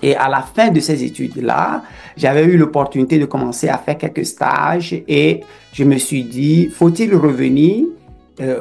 Et 0.02 0.16
à 0.16 0.28
la 0.28 0.40
fin 0.40 0.68
de 0.70 0.80
ces 0.80 1.04
études-là, 1.04 1.82
j'avais 2.16 2.44
eu 2.44 2.56
l'opportunité 2.56 3.18
de 3.18 3.24
commencer 3.24 3.68
à 3.68 3.78
faire 3.78 3.96
quelques 3.96 4.26
stages 4.26 4.92
et 5.06 5.40
je 5.72 5.84
me 5.84 5.96
suis 5.96 6.24
dit, 6.24 6.68
faut-il 6.68 7.14
revenir 7.14 7.86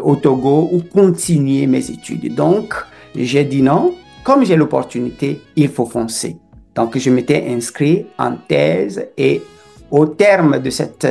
au 0.04 0.16
Togo 0.16 0.70
ou 0.72 0.82
continuer 0.82 1.68
mes 1.68 1.90
études. 1.90 2.34
Donc, 2.36 2.74
j'ai 3.16 3.44
dit 3.44 3.62
non. 3.62 3.94
Comme 4.24 4.46
j'ai 4.46 4.56
l'opportunité, 4.56 5.42
il 5.56 5.70
faut 5.70 5.86
foncer. 5.86 6.38
Donc, 6.76 6.98
je 6.98 7.10
m'étais 7.10 7.46
inscrit 7.50 8.06
en 8.18 8.36
thèse 8.48 9.08
et 9.18 9.42
au 9.90 10.06
terme 10.06 10.60
de 10.60 10.70
cette, 10.70 11.06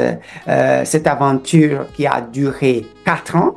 euh, 0.49 0.83
cette 0.85 1.07
aventure 1.07 1.87
qui 1.95 2.07
a 2.07 2.21
duré 2.21 2.87
quatre 3.05 3.37
ans, 3.37 3.57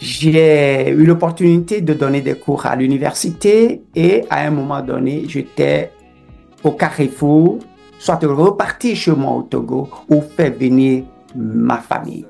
j'ai 0.00 0.88
eu 0.88 1.04
l'opportunité 1.04 1.82
de 1.82 1.92
donner 1.92 2.22
des 2.22 2.34
cours 2.34 2.64
à 2.64 2.74
l'université 2.74 3.82
et 3.94 4.24
à 4.30 4.46
un 4.46 4.50
moment 4.50 4.80
donné, 4.80 5.24
j'étais 5.28 5.92
au 6.64 6.70
carrefour, 6.70 7.58
soit 7.98 8.18
repartir 8.22 8.96
chez 8.96 9.12
moi 9.12 9.32
au 9.32 9.42
Togo 9.42 9.88
ou 10.08 10.22
faire 10.22 10.52
venir 10.58 11.04
ma 11.36 11.76
famille. 11.76 12.24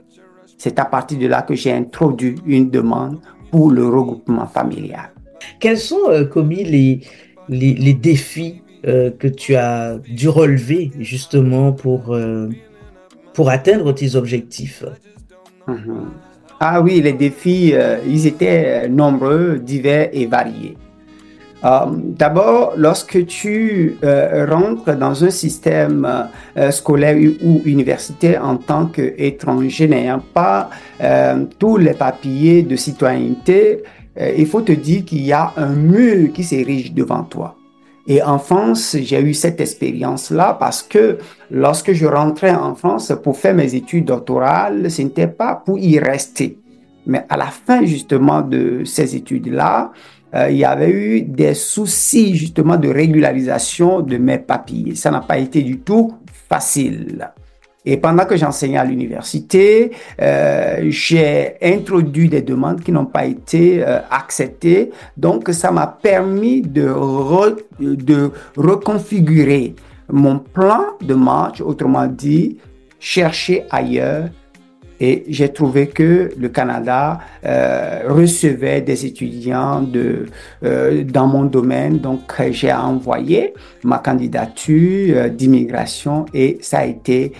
C'est 0.62 0.78
à 0.78 0.84
partir 0.84 1.18
de 1.18 1.26
là 1.26 1.40
que 1.40 1.54
j'ai 1.54 1.72
introduit 1.72 2.34
une 2.44 2.68
demande 2.68 3.18
pour 3.50 3.70
le 3.70 3.88
regroupement 3.88 4.46
familial. 4.46 5.10
Quels 5.58 5.78
sont, 5.78 6.10
euh, 6.10 6.26
commis 6.26 6.64
les, 6.64 7.00
les, 7.48 7.94
défis 7.94 8.60
euh, 8.86 9.10
que 9.10 9.26
tu 9.26 9.56
as 9.56 9.96
dû 10.06 10.28
relever 10.28 10.90
justement 10.98 11.72
pour, 11.72 12.14
euh, 12.14 12.50
pour 13.32 13.48
atteindre 13.48 13.94
tes 13.94 14.16
objectifs? 14.16 14.84
Mhm. 15.66 16.10
Ah 16.60 16.82
oui, 16.82 17.00
les 17.00 17.14
défis, 17.14 17.72
ils 18.06 18.26
étaient 18.26 18.86
nombreux, 18.86 19.58
divers 19.58 20.10
et 20.12 20.26
variés. 20.26 20.76
Euh, 21.64 21.86
d'abord, 21.90 22.72
lorsque 22.76 23.26
tu 23.26 23.96
euh, 24.02 24.46
rentres 24.48 24.96
dans 24.96 25.24
un 25.24 25.30
système 25.30 26.28
euh, 26.56 26.70
scolaire 26.70 27.16
ou 27.42 27.60
universitaire 27.64 28.44
en 28.44 28.56
tant 28.56 28.86
qu'étranger 28.86 29.88
n'ayant 29.88 30.22
pas 30.32 30.70
tous 31.58 31.76
les 31.76 31.94
papiers 31.94 32.62
de 32.62 32.76
citoyenneté, 32.76 33.82
il 34.36 34.46
faut 34.46 34.60
te 34.60 34.72
dire 34.72 35.04
qu'il 35.04 35.22
y 35.22 35.32
a 35.32 35.52
un 35.56 35.74
mur 35.74 36.32
qui 36.32 36.44
s'érige 36.44 36.92
devant 36.92 37.22
toi. 37.22 37.56
Et 38.06 38.22
en 38.22 38.38
France, 38.38 38.96
j'ai 39.00 39.20
eu 39.20 39.32
cette 39.32 39.60
expérience-là 39.60 40.56
parce 40.58 40.82
que 40.82 41.18
lorsque 41.50 41.92
je 41.92 42.06
rentrais 42.06 42.54
en 42.54 42.74
France 42.74 43.12
pour 43.22 43.38
faire 43.38 43.54
mes 43.54 43.74
études 43.74 44.06
doctorales, 44.06 44.90
ce 44.90 45.02
n'était 45.02 45.28
pas 45.28 45.54
pour 45.54 45.78
y 45.78 45.98
rester. 45.98 46.58
Mais 47.06 47.24
à 47.28 47.36
la 47.36 47.46
fin 47.46 47.84
justement 47.84 48.42
de 48.42 48.84
ces 48.84 49.16
études-là, 49.16 49.92
euh, 50.34 50.50
il 50.50 50.58
y 50.58 50.64
avait 50.64 50.90
eu 50.90 51.22
des 51.22 51.54
soucis 51.54 52.36
justement 52.36 52.76
de 52.76 52.88
régularisation 52.88 54.00
de 54.00 54.16
mes 54.16 54.38
papiers. 54.38 54.94
Ça 54.94 55.10
n'a 55.10 55.20
pas 55.20 55.38
été 55.38 55.62
du 55.62 55.80
tout 55.80 56.12
facile. 56.48 57.30
Et 57.84 57.96
pendant 57.96 58.26
que 58.26 58.36
j'enseignais 58.36 58.76
à 58.76 58.84
l'université, 58.84 59.90
euh, 60.20 60.84
j'ai 60.88 61.54
introduit 61.62 62.28
des 62.28 62.42
demandes 62.42 62.82
qui 62.82 62.92
n'ont 62.92 63.06
pas 63.06 63.24
été 63.24 63.82
euh, 63.82 64.00
acceptées. 64.10 64.90
Donc, 65.16 65.48
ça 65.48 65.70
m'a 65.70 65.86
permis 65.86 66.60
de, 66.60 66.94
de 67.80 68.30
reconfigurer 68.56 69.74
mon 70.10 70.38
plan 70.38 70.84
de 71.00 71.14
marche, 71.14 71.62
autrement 71.62 72.06
dit, 72.06 72.58
chercher 72.98 73.64
ailleurs 73.70 74.28
et 75.00 75.24
j'ai 75.28 75.48
trouvé 75.48 75.88
que 75.88 76.30
le 76.36 76.48
Canada 76.50 77.18
euh, 77.46 78.02
recevait 78.06 78.82
des 78.82 79.06
étudiants 79.06 79.80
de, 79.80 80.26
euh, 80.62 81.04
dans 81.04 81.26
mon 81.26 81.44
domaine. 81.44 81.98
Donc, 81.98 82.20
j'ai 82.50 82.72
envoyé 82.72 83.54
ma 83.82 83.98
candidature 83.98 85.16
euh, 85.16 85.28
d'immigration 85.30 86.26
et 86.34 86.58
ça 86.60 86.80
a 86.80 86.84
été 86.84 87.32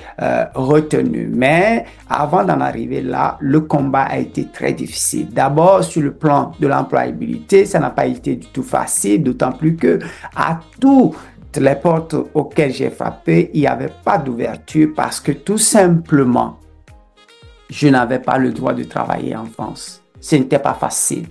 retenu. 0.55 1.31
Mais 1.33 1.85
avant 2.09 2.45
d'en 2.45 2.61
arriver 2.61 3.02
là, 3.02 3.37
le 3.40 3.61
combat 3.61 4.02
a 4.02 4.19
été 4.19 4.47
très 4.47 4.73
difficile. 4.73 5.29
D'abord, 5.31 5.85
sur 5.85 6.02
le 6.02 6.12
plan 6.12 6.52
de 6.61 6.67
l'employabilité, 6.67 7.67
ça 7.67 7.79
n'a 7.79 7.90
pas 7.90 8.07
été 8.07 8.37
du 8.37 8.47
tout 8.49 8.62
facile, 8.62 9.23
d'autant 9.23 9.52
plus 9.52 9.76
que 9.76 9.99
à 10.35 10.61
tout 10.81 11.14
les 11.59 11.75
portes 11.75 12.14
auxquelles 12.35 12.73
j'ai 12.73 12.90
frappé, 12.90 13.50
il 13.55 13.61
n'y 13.61 13.67
avait 13.67 13.90
pas 14.05 14.19
d'ouverture 14.19 14.90
parce 14.95 15.19
que 15.19 15.33
tout 15.33 15.59
simplement, 15.59 16.59
je 17.71 17.89
n'avais 17.89 18.19
pas 18.19 18.39
le 18.39 18.53
droit 18.53 18.75
de 18.75 18.85
travailler 18.85 19.37
en 19.37 19.47
France. 19.47 20.03
Ce 20.21 20.37
n'était 20.37 20.59
pas 20.59 20.75
facile. 20.75 21.27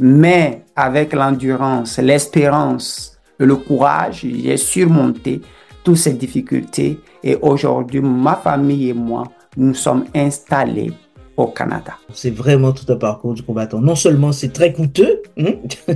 Mais 0.00 0.64
avec 0.74 1.12
l'endurance, 1.12 1.98
l'espérance 1.98 3.18
et 3.38 3.44
le 3.44 3.56
courage, 3.56 4.26
j'ai 4.26 4.56
surmonté 4.56 5.40
toutes 5.84 5.96
ces 5.96 6.14
difficultés 6.14 7.00
et 7.22 7.36
aujourd'hui, 7.40 8.00
ma 8.00 8.36
famille 8.36 8.90
et 8.90 8.94
moi, 8.94 9.24
nous 9.56 9.74
sommes 9.74 10.04
installés 10.14 10.92
au 11.36 11.46
Canada. 11.46 11.94
C'est 12.12 12.30
vraiment 12.30 12.72
tout 12.72 12.90
un 12.92 12.96
parcours 12.96 13.34
du 13.34 13.42
combattant. 13.42 13.80
Non 13.80 13.94
seulement 13.94 14.32
c'est 14.32 14.52
très 14.52 14.72
coûteux, 14.72 15.22
hein, 15.38 15.54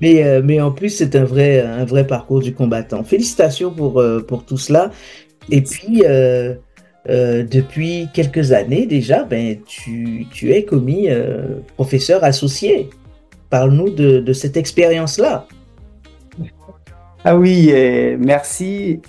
mais, 0.00 0.24
euh, 0.24 0.42
mais 0.44 0.60
en 0.60 0.70
plus 0.70 0.90
c'est 0.90 1.14
un 1.16 1.24
vrai, 1.24 2.06
parcours 2.06 2.40
du 2.40 2.54
combattant. 2.54 3.04
Félicitations 3.04 3.70
pour, 3.70 4.00
euh, 4.00 4.20
tout 4.46 4.58
cela. 4.58 4.90
Et 5.50 5.62
puis, 5.62 6.02
euh, 6.04 6.54
euh, 7.08 7.42
depuis 7.42 8.08
quelques 8.14 8.52
années 8.52 8.86
déjà, 8.86 9.24
ben, 9.24 9.56
tu, 9.66 10.26
tu 10.30 10.52
es 10.52 10.64
commis 10.64 11.10
euh, 11.10 11.60
professeur 11.74 12.22
associé. 12.22 12.90
Parle-nous 13.50 13.90
de, 13.90 14.20
de, 14.20 14.32
cette 14.32 14.56
expérience-là. 14.56 15.46
Ah 17.24 17.36
oui, 17.36 17.70
euh, 17.72 18.16
merci. 18.18 19.00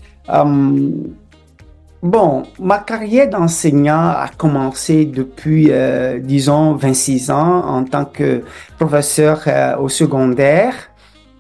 Bon, 2.02 2.44
ma 2.60 2.80
carrière 2.80 3.30
d'enseignant 3.30 4.10
a 4.10 4.30
commencé 4.38 5.06
depuis, 5.06 5.72
disons, 6.22 6.74
26 6.74 7.32
ans 7.32 7.66
en 7.66 7.86
tant 7.86 8.04
que 8.04 8.42
professeur 8.78 9.48
au 9.80 9.88
secondaire. 9.88 10.93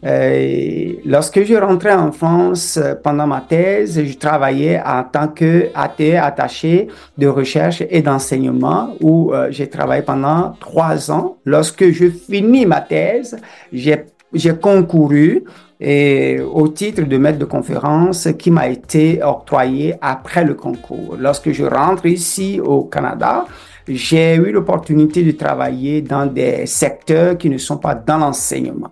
Euh, 0.05 0.93
lorsque 1.05 1.43
je 1.43 1.55
rentrais 1.55 1.93
en 1.93 2.11
France 2.11 2.77
euh, 2.77 2.93
pendant 3.01 3.25
ma 3.25 3.39
thèse, 3.39 4.03
je 4.03 4.17
travaillais 4.17 4.81
en 4.85 5.03
tant 5.03 5.29
que 5.29 5.69
attaché 5.73 6.87
de 7.17 7.27
recherche 7.27 7.81
et 7.89 8.01
d'enseignement 8.01 8.95
où 8.99 9.33
euh, 9.33 9.47
j'ai 9.49 9.69
travaillé 9.69 10.01
pendant 10.01 10.55
trois 10.59 11.09
ans. 11.09 11.37
Lorsque 11.45 11.89
je 11.91 12.09
finis 12.09 12.65
ma 12.65 12.81
thèse, 12.81 13.37
j'ai 13.71 14.55
concouru 14.61 15.45
et 15.79 16.39
au 16.39 16.67
titre 16.67 17.03
de 17.03 17.17
maître 17.17 17.39
de 17.39 17.45
conférence 17.45 18.27
qui 18.37 18.51
m'a 18.51 18.67
été 18.67 19.23
octroyé 19.23 19.95
après 20.01 20.43
le 20.43 20.55
concours. 20.55 21.15
Lorsque 21.17 21.51
je 21.51 21.63
rentre 21.63 22.05
ici 22.07 22.59
au 22.59 22.83
Canada, 22.83 23.45
j'ai 23.87 24.35
eu 24.35 24.51
l'opportunité 24.51 25.23
de 25.23 25.31
travailler 25.31 26.01
dans 26.01 26.25
des 26.25 26.65
secteurs 26.65 27.37
qui 27.37 27.49
ne 27.49 27.57
sont 27.57 27.77
pas 27.77 27.95
dans 27.95 28.17
l'enseignement. 28.17 28.91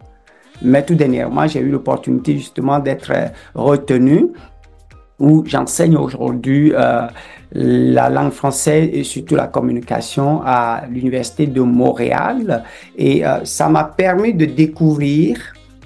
Mais 0.62 0.84
tout 0.86 0.96
dernièrement, 0.96 1.48
j'ai 1.48 1.60
eu 1.60 1.70
l'opportunité 1.70 2.38
justement 2.38 2.80
d'être 2.80 3.12
euh, 3.12 3.27
retenu 3.56 4.27
où 5.19 5.43
j'enseigne 5.45 5.97
aujourd'hui 5.97 6.74
euh, 6.74 7.08
la 7.54 8.10
langue 8.10 8.32
française 8.32 8.89
et 8.91 9.04
surtout 9.04 9.36
la 9.36 9.47
communication 9.47 10.41
à 10.43 10.84
l'Université 10.89 11.45
de 11.47 11.62
Montréal. 11.62 12.63
Et 12.97 13.26
euh, 13.26 13.43
ça 13.43 13.69
m'a 13.69 13.84
permis 13.84 14.34
de 14.34 14.45
découvrir 14.45 15.38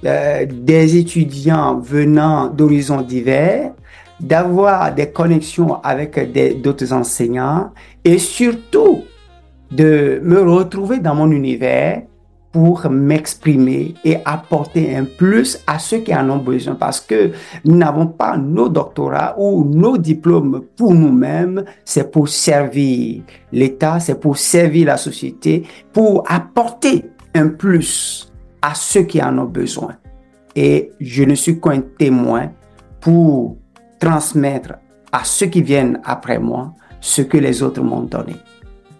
des 0.03 0.97
étudiants 0.97 1.79
venant 1.79 2.47
d'horizons 2.47 3.01
divers, 3.01 3.71
d'avoir 4.19 4.93
des 4.93 5.09
connexions 5.09 5.81
avec 5.81 6.31
d'autres 6.61 6.93
enseignants 6.93 7.71
et 8.03 8.19
surtout 8.19 9.03
de 9.71 10.19
me 10.21 10.41
retrouver 10.43 10.99
dans 10.99 11.15
mon 11.15 11.31
univers 11.31 12.03
pour 12.55 12.89
m'exprimer 12.89 13.95
et 14.05 14.15
apporter 14.23 14.95
un 14.95 15.03
plus 15.03 15.59
à 15.67 15.77
ceux 15.77 15.97
qui 15.97 16.15
en 16.15 16.29
ont 16.29 16.37
besoin 16.37 16.75
parce 16.75 17.01
que 17.01 17.31
nous 17.65 17.75
n'avons 17.75 18.07
pas 18.07 18.37
nos 18.37 18.69
doctorats 18.69 19.35
ou 19.37 19.65
nos 19.65 19.97
diplômes 19.97 20.63
pour 20.77 20.93
nous-mêmes, 20.93 21.65
c'est 21.83 22.09
pour 22.09 22.29
servir 22.29 23.23
l'État, 23.51 23.99
c'est 23.99 24.21
pour 24.21 24.37
servir 24.37 24.87
la 24.87 24.95
société, 24.95 25.63
pour 25.91 26.23
apporter 26.31 27.03
un 27.33 27.49
plus 27.49 28.31
à 28.61 28.73
ceux 28.73 29.03
qui 29.03 29.21
en 29.21 29.37
ont 29.37 29.51
besoin. 29.51 29.97
Et 30.55 30.93
je 31.01 31.23
ne 31.25 31.35
suis 31.35 31.59
qu'un 31.59 31.81
témoin 31.81 32.51
pour 33.01 33.57
transmettre 33.99 34.75
à 35.11 35.25
ceux 35.25 35.47
qui 35.47 35.61
viennent 35.61 35.99
après 36.05 36.39
moi 36.39 36.71
ce 37.01 37.21
que 37.21 37.37
les 37.37 37.61
autres 37.61 37.83
m'ont 37.83 38.03
donné. 38.03 38.37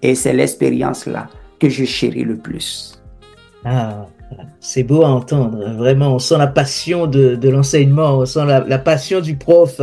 Et 0.02 0.14
c'est 0.14 0.34
l'expérience 0.34 1.06
là 1.06 1.30
que 1.58 1.70
je 1.70 1.86
chéris 1.86 2.26
le 2.26 2.36
plus. 2.36 3.00
Ah, 3.66 4.08
c'est 4.60 4.84
beau 4.84 5.04
à 5.04 5.10
entendre. 5.10 5.74
Vraiment, 5.76 6.16
on 6.16 6.20
sent 6.20 6.38
la 6.38 6.48
passion 6.48 7.08
de, 7.08 7.50
l'enseignement, 7.50 8.20
on 8.20 8.26
sent 8.26 8.46
la, 8.46 8.78
passion 8.78 9.22
du 9.22 9.36
prof. 9.36 9.82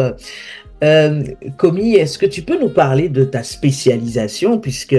Euh, 0.82 1.22
est-ce 1.60 2.18
que 2.18 2.26
tu 2.26 2.42
peux 2.42 2.58
nous 2.58 2.68
parler 2.68 3.08
de 3.08 3.24
ta 3.24 3.42
spécialisation, 3.42 4.58
puisque 4.58 4.96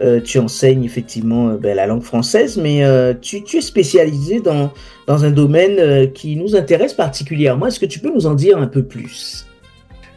euh, 0.00 0.20
tu 0.20 0.38
enseignes 0.38 0.84
effectivement 0.84 1.50
euh, 1.50 1.56
ben, 1.58 1.76
la 1.76 1.86
langue 1.86 2.02
française, 2.02 2.56
mais 2.56 2.84
euh, 2.84 3.14
tu, 3.20 3.36
es 3.36 3.60
spécialisé 3.60 4.40
dans, 4.40 4.72
dans 5.06 5.24
un 5.24 5.30
domaine 5.30 6.10
qui 6.12 6.36
nous 6.36 6.56
intéresse 6.56 6.94
particulièrement. 6.94 7.66
Est-ce 7.66 7.78
que 7.78 7.86
tu 7.86 8.00
peux 8.00 8.12
nous 8.12 8.26
en 8.26 8.34
dire 8.34 8.58
un 8.58 8.66
peu 8.66 8.82
plus? 8.82 9.46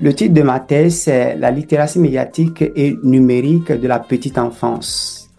Le 0.01 0.13
titre 0.13 0.33
de 0.33 0.41
ma 0.41 0.59
thèse, 0.59 0.95
c'est 0.95 1.35
La 1.35 1.51
littératie 1.51 1.99
médiatique 1.99 2.63
et 2.75 2.97
numérique 3.03 3.71
de 3.71 3.87
la 3.87 3.99
petite 3.99 4.37
enfance. 4.37 5.29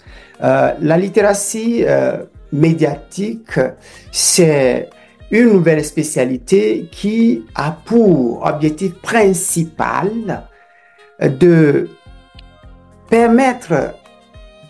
la 0.41 0.97
littératie 0.99 1.85
médiatique, 2.53 3.59
c'est 4.13 4.89
une 5.31 5.53
nouvelle 5.53 5.85
spécialité 5.85 6.89
qui 6.91 7.45
a 7.55 7.73
pour 7.73 8.45
objectif 8.47 8.95
principal 8.95 10.45
de 11.21 11.89
permettre 13.09 13.95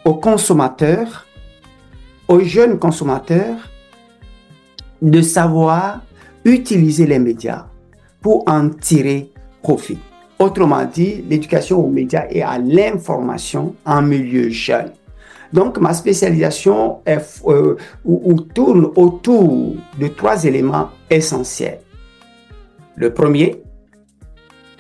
aux 0.04 0.14
consommateurs, 0.14 1.26
aux 2.28 2.40
jeunes 2.40 2.78
consommateurs, 2.78 3.70
de 5.02 5.20
savoir 5.20 6.02
utiliser 6.44 7.06
les 7.06 7.18
médias 7.18 7.66
pour 8.20 8.44
en 8.46 8.70
tirer 8.70 9.30
profit. 9.62 9.98
Autrement 10.38 10.84
dit, 10.84 11.24
l'éducation 11.28 11.84
aux 11.84 11.90
médias 11.90 12.26
et 12.30 12.42
à 12.42 12.58
l'information 12.58 13.74
en 13.84 14.02
milieu 14.02 14.48
jeune. 14.50 14.92
Donc, 15.56 15.78
ma 15.78 15.94
spécialisation 15.94 17.00
euh, 17.08 17.76
ou, 18.04 18.20
ou 18.24 18.40
tourne 18.42 18.90
autour 18.94 19.74
de 19.98 20.08
trois 20.08 20.44
éléments 20.44 20.90
essentiels. 21.08 21.80
Le 22.94 23.14
premier, 23.14 23.62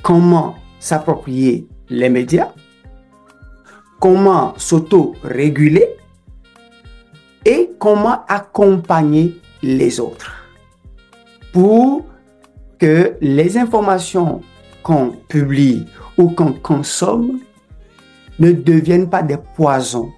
comment 0.02 0.56
s'approprier 0.78 1.66
les 1.88 2.10
médias, 2.10 2.50
comment 3.98 4.52
s'auto-réguler 4.58 5.96
et 7.46 7.70
comment 7.78 8.26
accompagner 8.28 9.40
les 9.62 9.98
autres 9.98 10.44
pour 11.54 12.04
que 12.78 13.16
les 13.22 13.56
informations 13.56 14.42
qu'on 14.82 15.12
publie 15.26 15.86
ou 16.18 16.28
qu'on 16.28 16.52
consomme 16.52 17.40
ne 18.38 18.52
deviennent 18.52 19.08
pas 19.08 19.22
des 19.22 19.38
poisons 19.54 20.10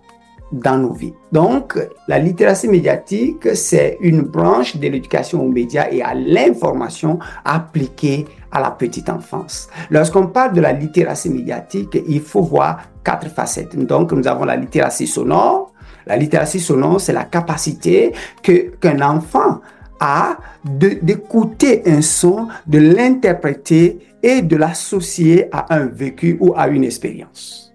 dans 0.53 0.79
nos 0.79 0.93
vies. 0.93 1.13
Donc, 1.33 1.79
la 2.07 2.19
littératie 2.19 2.69
médiatique, 2.69 3.55
c'est 3.55 3.99
une 4.01 4.23
branche 4.23 4.77
de 4.77 4.89
l'éducation 4.89 5.45
aux 5.45 5.49
médias 5.49 5.89
et 5.91 6.03
à 6.03 6.15
l'information 6.15 7.19
appliquée 7.45 8.27
à 8.51 8.61
la 8.61 8.71
petite 8.71 9.09
enfance. 9.09 9.69
Lorsqu'on 9.91 10.29
parle 10.29 10.55
de 10.55 10.61
la 10.61 10.73
littératie 10.73 11.31
médiatique, 11.31 11.99
il 12.07 12.21
faut 12.21 12.43
voir 12.43 12.81
quatre 13.05 13.29
facettes. 13.29 13.77
Donc, 13.77 14.13
nous 14.13 14.27
avons 14.27 14.45
la 14.45 14.57
littératie 14.57 15.07
sonore. 15.07 15.73
La 16.07 16.17
littératie 16.17 16.61
sonore, 16.61 17.01
c'est 17.01 17.13
la 17.13 17.25
capacité 17.25 18.13
que 18.43 18.71
qu'un 18.81 19.03
enfant 19.03 19.61
a 20.01 20.39
d'écouter 20.65 21.83
un 21.87 22.01
son, 22.01 22.49
de 22.67 22.79
l'interpréter 22.79 23.99
et 24.23 24.43
de 24.43 24.57
l'associer 24.57 25.47
à 25.53 25.75
un 25.75 25.87
vécu 25.87 26.37
ou 26.41 26.55
à 26.57 26.69
une 26.69 26.85
expérience. 26.85 27.75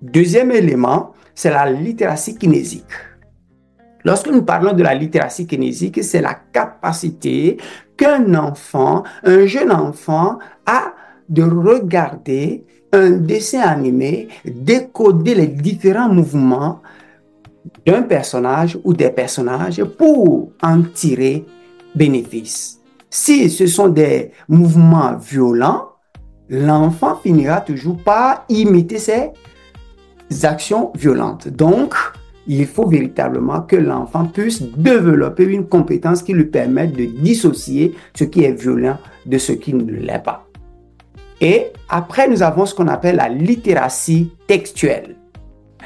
Deuxième 0.00 0.50
élément, 0.50 1.12
c'est 1.38 1.50
la 1.50 1.70
littératie 1.70 2.34
kinésique. 2.36 2.90
Lorsque 4.04 4.26
nous 4.26 4.42
parlons 4.42 4.72
de 4.72 4.82
la 4.82 4.92
littératie 4.92 5.46
kinésique, 5.46 6.02
c'est 6.02 6.20
la 6.20 6.34
capacité 6.34 7.58
qu'un 7.96 8.34
enfant, 8.34 9.04
un 9.22 9.46
jeune 9.46 9.70
enfant, 9.70 10.40
a 10.66 10.94
de 11.28 11.44
regarder 11.44 12.64
un 12.92 13.10
dessin 13.10 13.60
animé, 13.60 14.26
décoder 14.44 15.36
les 15.36 15.46
différents 15.46 16.08
mouvements 16.08 16.82
d'un 17.86 18.02
personnage 18.02 18.76
ou 18.82 18.92
des 18.92 19.10
personnages 19.10 19.84
pour 19.84 20.50
en 20.60 20.82
tirer 20.82 21.44
bénéfice. 21.94 22.80
Si 23.10 23.48
ce 23.48 23.68
sont 23.68 23.88
des 23.88 24.32
mouvements 24.48 25.16
violents, 25.16 25.90
l'enfant 26.48 27.14
finira 27.14 27.60
toujours 27.60 27.98
par 27.98 28.44
imiter 28.48 28.98
ces 28.98 29.30
actions 30.42 30.92
violentes. 30.94 31.48
Donc, 31.48 31.94
il 32.46 32.66
faut 32.66 32.86
véritablement 32.86 33.60
que 33.60 33.76
l'enfant 33.76 34.24
puisse 34.24 34.62
développer 34.62 35.44
une 35.44 35.66
compétence 35.66 36.22
qui 36.22 36.32
lui 36.32 36.46
permette 36.46 36.92
de 36.92 37.04
dissocier 37.04 37.94
ce 38.14 38.24
qui 38.24 38.44
est 38.44 38.52
violent 38.52 38.96
de 39.26 39.38
ce 39.38 39.52
qui 39.52 39.74
ne 39.74 39.92
l'est 39.92 40.22
pas. 40.22 40.46
Et 41.40 41.66
après, 41.88 42.26
nous 42.28 42.42
avons 42.42 42.66
ce 42.66 42.74
qu'on 42.74 42.88
appelle 42.88 43.16
la 43.16 43.28
littératie 43.28 44.32
textuelle. 44.46 45.14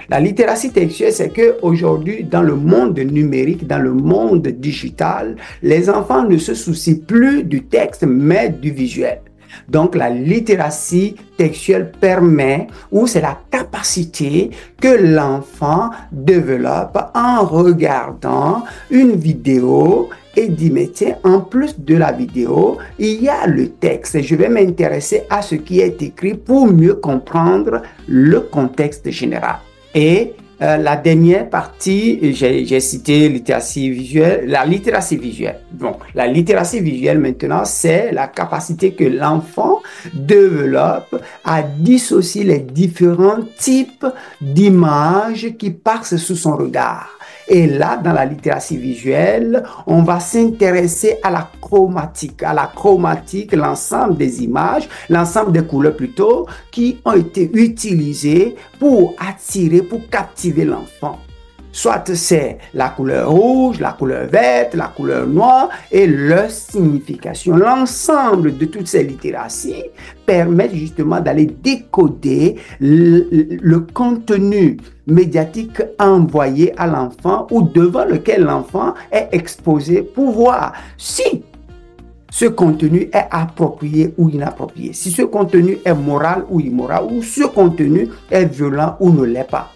La 0.08 0.18
littératie 0.18 0.70
textuelle, 0.70 1.12
c'est 1.12 1.28
que 1.28 1.56
aujourd'hui, 1.62 2.24
dans 2.24 2.42
le 2.42 2.54
monde 2.54 2.98
numérique, 2.98 3.66
dans 3.66 3.78
le 3.78 3.92
monde 3.92 4.46
digital, 4.46 5.36
les 5.62 5.90
enfants 5.90 6.24
ne 6.24 6.38
se 6.38 6.54
soucient 6.54 6.98
plus 7.06 7.44
du 7.44 7.64
texte, 7.64 8.04
mais 8.06 8.48
du 8.48 8.70
visuel. 8.70 9.20
Donc, 9.68 9.94
la 9.94 10.10
littératie 10.10 11.16
textuelle 11.36 11.92
permet, 12.00 12.66
ou 12.90 13.06
c'est 13.06 13.20
la 13.20 13.38
capacité 13.50 14.50
que 14.80 14.88
l'enfant 14.88 15.90
développe 16.10 16.98
en 17.14 17.44
regardant 17.44 18.64
une 18.90 19.16
vidéo 19.16 20.10
et 20.36 20.48
dit, 20.48 20.70
mais 20.70 20.88
tiens, 20.88 21.16
en 21.24 21.40
plus 21.40 21.78
de 21.78 21.96
la 21.96 22.12
vidéo, 22.12 22.78
il 22.98 23.22
y 23.22 23.28
a 23.28 23.46
le 23.46 23.68
texte. 23.68 24.22
Je 24.22 24.34
vais 24.34 24.48
m'intéresser 24.48 25.24
à 25.28 25.42
ce 25.42 25.56
qui 25.56 25.80
est 25.80 26.00
écrit 26.02 26.34
pour 26.34 26.66
mieux 26.66 26.94
comprendre 26.94 27.82
le 28.08 28.40
contexte 28.40 29.10
général. 29.10 29.56
Et 29.94 30.34
euh, 30.62 30.76
la 30.76 30.96
dernière 30.96 31.50
partie, 31.50 32.34
j'ai 32.34 32.80
cité 32.80 33.28
littératie 33.28 33.90
visuelle, 33.90 34.44
la 34.46 34.64
littératie 34.64 35.16
visuelle. 35.16 35.58
Bon, 35.72 35.96
la 36.14 36.28
littératie 36.28 36.80
visuelle 36.80 37.18
maintenant, 37.18 37.64
c'est 37.64 38.12
la 38.12 38.28
capacité 38.28 38.92
que 38.92 39.02
l'enfant 39.02 39.82
développe 40.14 41.20
à 41.44 41.62
dissocier 41.62 42.44
les 42.44 42.60
différents 42.60 43.40
types 43.58 44.06
d'images 44.40 45.48
qui 45.58 45.70
passent 45.70 46.16
sous 46.16 46.36
son 46.36 46.56
regard. 46.56 47.08
Et 47.54 47.66
là, 47.66 47.98
dans 47.98 48.14
la 48.14 48.24
littératie 48.24 48.78
visuelle, 48.78 49.62
on 49.86 50.02
va 50.02 50.20
s'intéresser 50.20 51.18
à 51.22 51.30
la 51.30 51.50
chromatique, 51.60 52.42
à 52.42 52.54
la 52.54 52.72
chromatique, 52.74 53.52
l'ensemble 53.52 54.16
des 54.16 54.42
images, 54.42 54.88
l'ensemble 55.10 55.52
des 55.52 55.62
couleurs 55.62 55.94
plutôt, 55.94 56.46
qui 56.70 57.02
ont 57.04 57.12
été 57.12 57.50
utilisées 57.52 58.56
pour 58.78 59.14
attirer, 59.18 59.82
pour 59.82 60.08
captiver 60.08 60.64
l'enfant. 60.64 61.18
Soit 61.72 62.14
c'est 62.14 62.58
la 62.74 62.90
couleur 62.90 63.30
rouge, 63.30 63.80
la 63.80 63.92
couleur 63.92 64.26
verte, 64.26 64.74
la 64.74 64.88
couleur 64.88 65.26
noire 65.26 65.70
et 65.90 66.06
leur 66.06 66.50
signification. 66.50 67.56
L'ensemble 67.56 68.58
de 68.58 68.66
toutes 68.66 68.86
ces 68.86 69.02
littératies 69.02 69.84
permettent 70.26 70.74
justement 70.74 71.20
d'aller 71.20 71.46
décoder 71.46 72.56
le, 72.78 73.78
contenu 73.94 74.76
médiatique 75.06 75.82
envoyé 75.98 76.78
à 76.78 76.86
l'enfant 76.86 77.46
ou 77.50 77.62
devant 77.62 78.04
lequel 78.04 78.42
l'enfant 78.42 78.92
est 79.10 79.28
exposé 79.32 80.02
pour 80.02 80.30
voir 80.30 80.74
si 80.98 81.42
ce 82.30 82.46
contenu 82.46 83.08
est 83.12 83.26
approprié 83.30 84.12
ou 84.18 84.28
inapproprié, 84.28 84.92
si 84.92 85.10
ce 85.10 85.22
contenu 85.22 85.78
est 85.84 85.94
moral 85.94 86.44
ou 86.50 86.60
immoral, 86.60 87.04
ou 87.10 87.22
ce 87.22 87.44
contenu 87.44 88.08
est 88.30 88.44
violent 88.44 88.96
ou 89.00 89.10
ne 89.10 89.24
l'est 89.24 89.48
pas. 89.48 89.70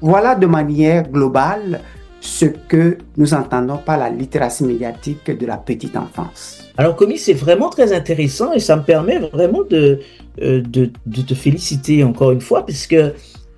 Voilà 0.00 0.34
de 0.34 0.46
manière 0.46 1.08
globale 1.08 1.80
ce 2.20 2.46
que 2.46 2.98
nous 3.16 3.34
entendons 3.34 3.78
par 3.78 3.98
la 3.98 4.10
littératie 4.10 4.64
médiatique 4.64 5.30
de 5.30 5.46
la 5.46 5.56
petite 5.56 5.96
enfance. 5.96 6.64
Alors, 6.76 6.96
Commis, 6.96 7.18
c'est 7.18 7.34
vraiment 7.34 7.70
très 7.70 7.92
intéressant 7.92 8.52
et 8.52 8.60
ça 8.60 8.76
me 8.76 8.82
permet 8.82 9.18
vraiment 9.18 9.62
de, 9.68 10.00
euh, 10.42 10.62
de, 10.62 10.90
te 11.22 11.34
féliciter 11.34 12.04
encore 12.04 12.32
une 12.32 12.40
fois, 12.40 12.64
puisque 12.64 12.96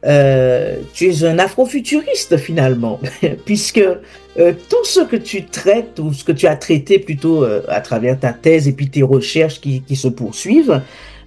euh, 0.07 0.77
tu 0.95 1.11
es 1.11 1.25
un 1.25 1.39
afrofuturiste 1.39 2.37
finalement, 2.39 2.99
puisque 3.45 3.79
euh, 3.79 4.53
tout 4.69 4.85
ce 4.85 5.01
que 5.01 5.17
tu 5.17 5.45
traites 5.45 5.99
ou 5.99 6.13
ce 6.13 6.25
que 6.25 6.33
tu 6.33 6.47
as 6.47 6.57
traité 6.57 6.99
plutôt 6.99 7.45
à 7.69 7.81
travers 7.81 8.19
ta 8.19 8.33
thèse 8.33 8.69
et 8.69 8.73
puis 8.73 8.89
tes 8.89 9.03
recherches 9.03 9.61
qui 9.61 9.97
se 9.97 10.09
poursuivent, 10.09 10.81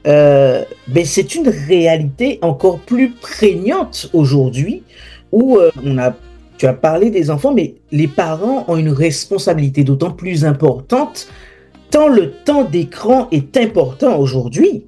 ben 0.06 1.06
c'est 1.06 1.36
une 1.36 1.50
réalité 1.50 2.39
encore 2.42 2.80
plus 2.80 3.12
prégnante 3.12 4.10
aujourd'hui 4.13 4.84
où 5.32 5.58
euh, 5.58 5.72
on 5.84 5.98
a, 5.98 6.13
tu 6.58 6.66
as 6.68 6.74
parlé 6.74 7.10
des 7.10 7.30
enfants, 7.30 7.54
mais 7.54 7.76
les 7.92 8.08
parents 8.08 8.66
ont 8.68 8.78
une 8.78 8.92
responsabilité 8.92 9.84
d'autant 9.84 10.12
plus 10.12 10.46
importante 10.46 11.28
tant 11.94 12.08
le 12.08 12.32
temps 12.32 12.63
d'écran 12.63 13.28
est 13.32 13.56
important 13.58 14.18
aujourd'hui. 14.18 14.88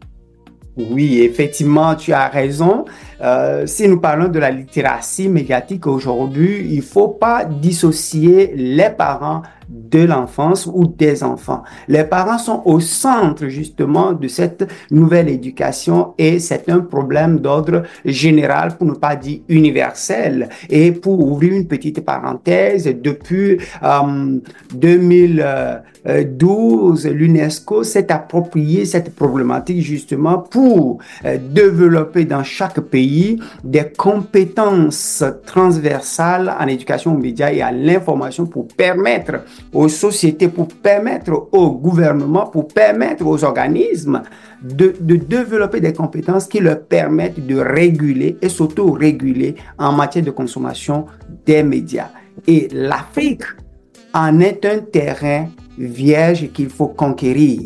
Oui, 0.75 1.19
effectivement, 1.19 1.95
tu 1.95 2.13
as 2.13 2.27
raison. 2.27 2.85
Euh, 3.21 3.65
si 3.65 3.87
nous 3.87 3.99
parlons 3.99 4.27
de 4.27 4.39
la 4.39 4.49
littératie 4.51 5.29
médiatique 5.29 5.87
aujourd'hui, 5.87 6.67
il 6.69 6.81
faut 6.81 7.07
pas 7.07 7.45
dissocier 7.45 8.53
les 8.55 8.89
parents 8.89 9.43
de 9.69 10.03
l'enfance 10.03 10.69
ou 10.71 10.85
des 10.85 11.23
enfants. 11.23 11.63
Les 11.87 12.03
parents 12.03 12.37
sont 12.37 12.61
au 12.65 12.79
centre 12.79 13.47
justement 13.47 14.13
de 14.13 14.27
cette 14.27 14.69
nouvelle 14.91 15.29
éducation 15.29 16.13
et 16.17 16.39
c'est 16.39 16.69
un 16.69 16.79
problème 16.79 17.39
d'ordre 17.39 17.83
général 18.03 18.75
pour 18.77 18.87
ne 18.87 18.93
pas 18.93 19.15
dire 19.15 19.39
universel. 19.49 20.49
Et 20.69 20.91
pour 20.91 21.19
ouvrir 21.19 21.53
une 21.53 21.67
petite 21.67 22.01
parenthèse, 22.01 22.85
depuis 22.85 23.57
euh, 23.83 24.39
2012, 24.73 27.07
l'UNESCO 27.07 27.83
s'est 27.83 28.11
approprié 28.11 28.85
cette 28.85 29.15
problématique 29.15 29.81
justement 29.81 30.39
pour 30.39 30.99
euh, 31.25 31.37
développer 31.37 32.25
dans 32.25 32.43
chaque 32.43 32.79
pays 32.81 33.39
des 33.63 33.85
compétences 33.97 35.23
transversales 35.45 36.53
en 36.59 36.67
éducation 36.67 37.15
aux 37.15 37.17
médias 37.17 37.51
et 37.51 37.61
à 37.61 37.71
l'information 37.71 38.45
pour 38.45 38.67
permettre 38.67 39.43
aux 39.73 39.89
sociétés, 39.89 40.47
pour 40.47 40.67
permettre 40.67 41.49
au 41.51 41.71
gouvernement, 41.71 42.47
pour 42.47 42.67
permettre 42.67 43.25
aux 43.25 43.43
organismes 43.43 44.21
de, 44.61 44.93
de 44.99 45.15
développer 45.15 45.81
des 45.81 45.93
compétences 45.93 46.47
qui 46.47 46.59
leur 46.59 46.83
permettent 46.83 47.45
de 47.45 47.57
réguler 47.57 48.37
et 48.41 48.49
s'auto-réguler 48.49 49.55
en 49.77 49.91
matière 49.91 50.23
de 50.23 50.31
consommation 50.31 51.05
des 51.45 51.63
médias. 51.63 52.09
Et 52.47 52.67
l'Afrique 52.71 53.43
en 54.13 54.39
est 54.39 54.65
un 54.65 54.79
terrain 54.79 55.47
vierge 55.77 56.51
qu'il 56.53 56.69
faut 56.69 56.87
conquérir. 56.87 57.61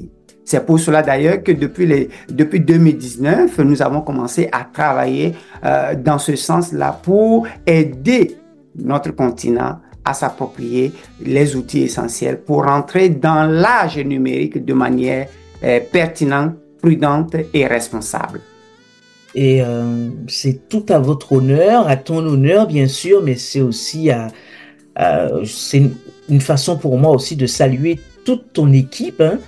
C'est 0.49 0.65
pour 0.65 0.79
cela 0.79 1.03
d'ailleurs 1.03 1.43
que 1.43 1.51
depuis, 1.51 1.85
les, 1.85 2.09
depuis 2.27 2.59
2019, 2.59 3.59
nous 3.59 3.83
avons 3.83 4.01
commencé 4.01 4.49
à 4.51 4.63
travailler 4.63 5.35
euh, 5.63 5.93
dans 5.93 6.17
ce 6.17 6.35
sens-là 6.35 6.99
pour 7.03 7.45
aider 7.67 8.35
notre 8.75 9.11
continent 9.11 9.77
à 10.05 10.13
s'approprier 10.13 10.91
les 11.21 11.55
outils 11.55 11.81
essentiels 11.83 12.41
pour 12.41 12.67
entrer 12.67 13.09
dans 13.09 13.43
l'âge 13.49 13.97
numérique 13.97 14.63
de 14.63 14.73
manière 14.73 15.27
euh, 15.63 15.79
pertinente, 15.91 16.55
prudente 16.81 17.35
et 17.53 17.67
responsable. 17.67 18.41
Et 19.35 19.61
euh, 19.61 20.09
c'est 20.27 20.67
tout 20.69 20.85
à 20.89 20.99
votre 20.99 21.33
honneur, 21.33 21.87
à 21.87 21.95
ton 21.97 22.25
honneur 22.25 22.67
bien 22.67 22.87
sûr, 22.87 23.21
mais 23.23 23.35
c'est 23.35 23.61
aussi 23.61 24.09
c'est 25.45 25.83
une, 26.27 26.41
façon 26.41 26.77
pour 26.77 26.97
moi 26.97 27.11
aussi 27.11 27.35
de 27.35 27.45
saluer 27.45 27.99
toute 28.25 28.53
ton 28.53 28.73
équipe. 28.73 29.21
Hein, 29.21 29.39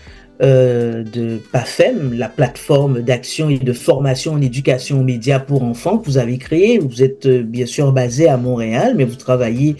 euh, 0.41 1.03
de 1.03 1.39
PAFEM, 1.51 2.13
la 2.13 2.27
plateforme 2.27 3.03
d'action 3.03 3.49
et 3.49 3.59
de 3.59 3.73
formation 3.73 4.33
en 4.33 4.41
éducation 4.41 5.01
aux 5.01 5.03
médias 5.03 5.39
pour 5.39 5.61
enfants 5.61 5.99
que 5.99 6.05
vous 6.07 6.17
avez 6.17 6.39
créée. 6.39 6.79
Vous 6.79 7.03
êtes 7.03 7.27
bien 7.27 7.67
sûr 7.67 7.91
basé 7.91 8.27
à 8.27 8.37
Montréal, 8.37 8.95
mais 8.97 9.03
vous 9.03 9.17
travaillez 9.17 9.75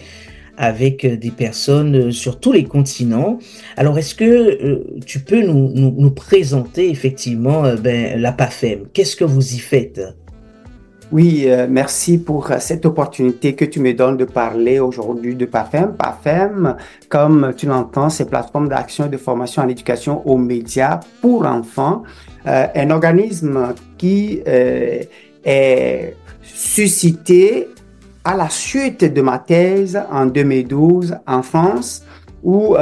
avec 0.56 1.04
euh, 1.04 1.16
des 1.16 1.30
personnes 1.30 1.96
euh, 1.96 2.10
sur 2.10 2.38
tous 2.38 2.52
les 2.52 2.64
continents. 2.64 3.38
Alors, 3.76 3.98
est-ce 3.98 4.14
que 4.14 4.24
euh, 4.24 4.84
tu 5.06 5.20
peux 5.20 5.42
nous, 5.42 6.10
présenter 6.10 6.90
effectivement 6.90 7.74
ben, 7.74 8.20
la 8.20 8.32
PAFEM? 8.32 8.86
Qu'est-ce 8.92 9.16
que 9.16 9.24
vous 9.24 9.54
y 9.54 9.58
faites? 9.58 10.00
Oui, 11.10 11.46
merci 11.68 12.16
pour 12.16 12.50
cette 12.58 12.86
opportunité 12.86 13.54
que 13.54 13.66
tu 13.66 13.80
me 13.80 13.92
donnes 13.92 14.16
de 14.16 14.24
parler 14.24 14.78
aujourd'hui 14.78 15.34
de 15.34 15.44
PAFEM. 15.44 15.94
PAFEM, 15.94 16.76
comme 17.10 17.52
tu 17.54 17.66
l'entends, 17.66 18.08
c'est 18.08 18.30
plateforme 18.30 18.68
d'action 18.70 19.06
et 19.06 19.08
de 19.10 19.18
formation 19.18 19.62
en 19.62 19.68
éducation 19.68 20.26
aux 20.26 20.38
médias 20.38 21.00
pour 21.20 21.44
enfants, 21.44 22.02
un 22.46 22.90
organisme 22.90 23.74
qui 23.98 24.40
est 24.46 26.16
suscité 26.42 27.68
à 28.24 28.36
la 28.36 28.48
suite 28.48 29.04
de 29.04 29.22
ma 29.22 29.38
thèse 29.38 30.00
en 30.10 30.26
2012 30.26 31.16
en 31.26 31.42
France, 31.42 32.04
où 32.42 32.76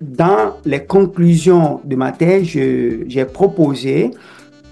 dans 0.00 0.56
les 0.64 0.84
conclusions 0.84 1.80
de 1.84 1.96
ma 1.96 2.12
thèse, 2.12 2.46
j'ai 2.46 3.24
proposé 3.24 4.10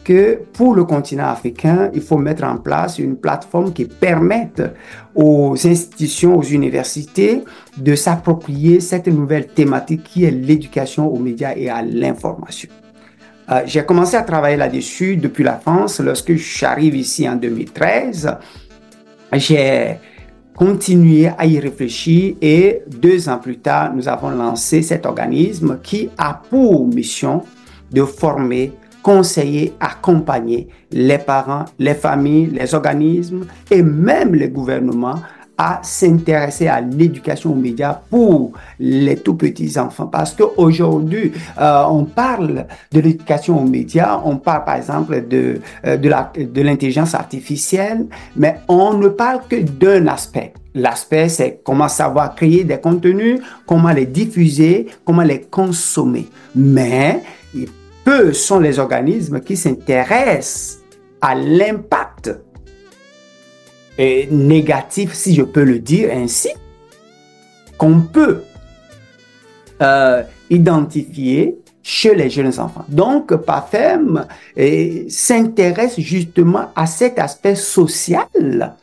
que 0.05 0.41
pour 0.53 0.75
le 0.75 0.85
continent 0.85 1.29
africain, 1.29 1.91
il 1.95 2.03
faut 2.03 2.19
mettre 2.19 2.45
en 2.45 2.57
place 2.57 2.99
une 2.99 3.17
plateforme 3.17 3.73
qui 3.73 3.85
permette 3.85 4.63
aux 5.15 5.55
institutions, 5.65 6.37
aux 6.37 6.43
universités 6.43 7.45
de 7.77 7.95
s'approprier 7.95 8.81
cette 8.81 9.07
nouvelle 9.07 9.47
thématique 9.47 10.03
qui 10.05 10.25
est 10.25 10.31
l'éducation 10.31 11.07
aux 11.07 11.19
médias 11.19 11.55
et 11.57 11.71
à 11.71 11.83
l'information. 11.83 12.69
Euh, 13.51 13.63
j'ai 13.67 13.85
commencé 13.85 14.17
à 14.17 14.23
travailler 14.23 14.57
là-dessus 14.57 15.17
depuis 15.17 15.45
la 15.45 15.57
France. 15.57 16.01
Lorsque 16.01 16.35
j'arrive 16.35 16.95
ici 16.97 17.29
en 17.29 17.37
2013, 17.37 18.37
j'ai 19.39 19.99
continué 20.55 21.29
à 21.39 21.47
y 21.47 21.59
réfléchir 21.59 22.37
et 22.41 22.83
deux 22.87 23.29
ans 23.29 23.39
plus 23.39 23.59
tard, 23.59 23.95
nous 23.95 24.09
avons 24.09 24.31
lancé 24.31 24.83
cet 24.83 25.07
organisme 25.07 25.79
qui 25.83 26.11
a 26.19 26.35
pour 26.51 26.87
mission 26.87 27.43
de 27.91 28.03
former 28.05 28.73
conseiller, 29.03 29.75
accompagner 29.81 30.69
les 30.91 31.19
parents, 31.19 31.65
les 31.79 31.95
familles, 31.95 32.47
les 32.47 32.75
organismes 32.75 33.47
et 33.71 33.83
même 33.83 34.35
les 34.35 34.49
gouvernements 34.49 35.21
s'intéresser 35.83 36.69
à 36.69 36.81
l'éducation 36.81 37.53
aux 37.53 37.57
médias 37.57 38.01
pour 38.11 38.53
les 38.79 39.17
tout 39.17 39.35
petits 39.35 39.79
enfants. 39.79 40.07
Parce 40.07 40.35
qu'aujourd'hui, 40.35 41.33
euh, 41.61 41.85
on 41.89 42.05
parle 42.05 42.67
de 42.93 43.01
l'éducation 43.01 43.61
aux 43.61 43.67
médias, 43.67 44.21
on 44.25 44.37
parle 44.37 44.65
par 44.65 44.77
exemple 44.77 45.27
de, 45.27 45.61
euh, 45.87 45.97
de 45.97 46.63
l'intelligence 46.63 47.15
artificielle, 47.15 48.07
mais 48.37 48.57
on 48.69 48.95
ne 48.95 49.09
parle 49.09 49.41
que 49.49 49.57
d'un 49.57 50.07
aspect. 50.07 50.53
L'aspect, 50.75 51.29
c'est 51.29 51.61
comment 51.63 51.89
savoir 51.89 52.35
créer 52.35 52.65
des 52.65 52.79
contenus, 52.79 53.41
comment 53.67 53.93
les 53.93 54.07
diffuser, 54.07 54.87
comment 55.05 55.23
les 55.23 55.43
consommer. 55.43 56.29
Mais 56.55 57.23
peu 58.05 58.33
sont 58.33 58.59
les 58.59 58.79
organismes 58.79 59.41
qui 59.41 59.57
s'intéressent 59.57 60.79
à 61.21 61.35
l'impact 61.35 62.12
négatif, 63.99 65.13
si 65.13 65.35
je 65.35 65.43
peux 65.43 65.65
le 65.65 65.79
dire 65.79 66.11
ainsi, 66.13 66.51
qu'on 67.77 68.01
peut 68.01 68.43
euh, 69.81 70.23
identifier 70.51 71.59
chez 71.83 72.15
les 72.15 72.31
jeunes 72.31 72.59
enfants. 72.61 72.85
Donc, 72.89 73.35
PAFEM 73.35 74.27
s'intéresse 75.09 75.99
justement 75.99 76.71
à 76.77 76.87
cet 76.87 77.19
aspect 77.19 77.57
social 77.57 78.77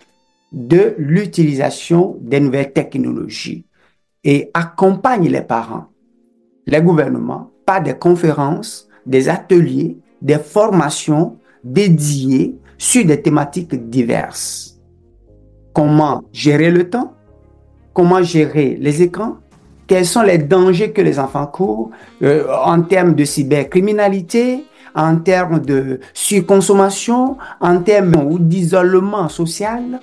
de 0.52 0.95
l'utilisation 0.98 2.17
des 2.19 2.39
nouvelles 2.39 2.74
technologies 2.74 3.65
et 4.24 4.52
accompagne 4.54 5.30
les 5.30 5.41
parents, 5.41 5.86
les 6.67 6.82
gouvernements 6.82 7.52
par 7.65 7.82
des 7.82 7.93
conférences, 7.93 8.88
des 9.06 9.30
ateliers, 9.30 9.98
des 10.22 10.39
formations 10.39 11.38
dédiées 11.63 12.56
sur 12.78 13.06
des 13.06 13.22
thématiques 13.22 13.89
diverses. 13.89 14.68
Comment 15.73 16.23
gérer 16.32 16.71
le 16.71 16.89
temps? 16.89 17.13
Comment 17.93 18.21
gérer 18.21 18.77
les 18.79 19.01
écrans? 19.01 19.38
Quels 19.88 20.05
sont 20.05 20.21
les 20.21 20.38
dangers 20.38 20.91
que 20.91 21.01
les 21.01 21.19
enfants 21.19 21.47
courent 21.47 21.89
euh, 22.21 22.45
en 22.63 22.82
termes 22.82 23.15
de 23.15 23.25
cybercriminalité, 23.25 24.65
en 24.93 25.17
termes 25.17 25.60
de 25.60 25.99
surconsommation, 26.13 27.38
en 27.60 27.79
termes 27.79 28.38
d'isolement 28.39 29.29
social? 29.29 29.99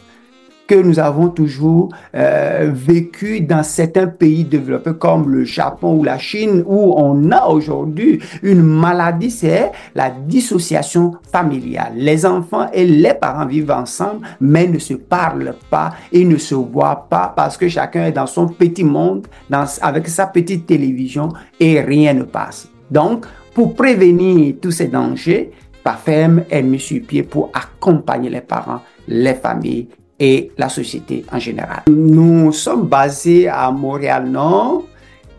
Que 0.66 0.74
nous 0.74 0.98
avons 0.98 1.29
toujours 1.29 1.90
euh, 2.14 2.70
vécu 2.72 3.40
dans 3.40 3.62
certains 3.62 4.07
pays 4.07 4.44
développés 4.44 4.94
comme 4.98 5.31
le 5.31 5.44
Japon 5.44 5.96
ou 5.96 6.05
la 6.05 6.18
Chine 6.18 6.62
où 6.66 6.94
on 6.96 7.31
a 7.31 7.46
aujourd'hui 7.46 8.20
une 8.42 8.62
maladie, 8.62 9.31
c'est 9.31 9.72
la 9.94 10.11
dissociation 10.11 11.12
familiale. 11.31 11.92
Les 11.94 12.26
enfants 12.26 12.68
et 12.72 12.85
les 12.85 13.14
parents 13.14 13.46
vivent 13.46 13.70
ensemble 13.70 14.26
mais 14.40 14.66
ne 14.66 14.79
se 14.79 14.94
parlent 14.94 15.55
pas 15.70 15.92
et 16.12 16.24
ne 16.24 16.37
se 16.37 16.55
voient 16.55 17.07
pas 17.09 17.33
parce 17.35 17.57
que 17.57 17.68
chacun 17.68 18.07
est 18.07 18.12
dans 18.12 18.26
son 18.26 18.48
petit 18.48 18.85
monde, 18.85 19.26
dans, 19.50 19.64
avec 19.83 20.09
sa 20.09 20.26
petite 20.26 20.66
télévision 20.66 21.29
et 21.61 21.81
rien 21.81 22.14
ne 22.14 22.24
passe. 22.24 22.68
Donc, 22.90 23.26
pour 23.55 23.74
prévenir 23.74 24.57
tous 24.61 24.70
ces 24.70 24.88
dangers, 24.88 25.50
PAFEM 25.83 26.44
est 26.50 26.62
mis 26.62 26.81
sur 26.81 27.00
pied 27.02 27.22
pour 27.22 27.50
accompagner 27.55 28.29
les 28.29 28.40
parents, 28.40 28.81
les 29.09 29.35
familles 29.35 29.88
et 30.18 30.52
la 30.57 30.68
société 30.68 31.24
en 31.33 31.38
général. 31.38 31.83
Nous 31.88 32.52
sommes 32.52 32.87
basés 32.87 33.48
à 33.48 33.70
Montréal-Nord 33.70 34.85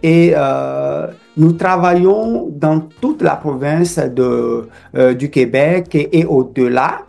et 0.04 0.34
euh, 0.36 1.08
nous 1.36 1.54
travaillons 1.54 2.50
dans 2.52 2.82
toute 3.02 3.22
la 3.22 3.36
province 3.36 3.98
de, 3.98 4.68
euh, 4.96 5.14
du 5.14 5.30
Québec 5.30 5.96
et, 5.96 6.26
au-delà. 6.26 7.00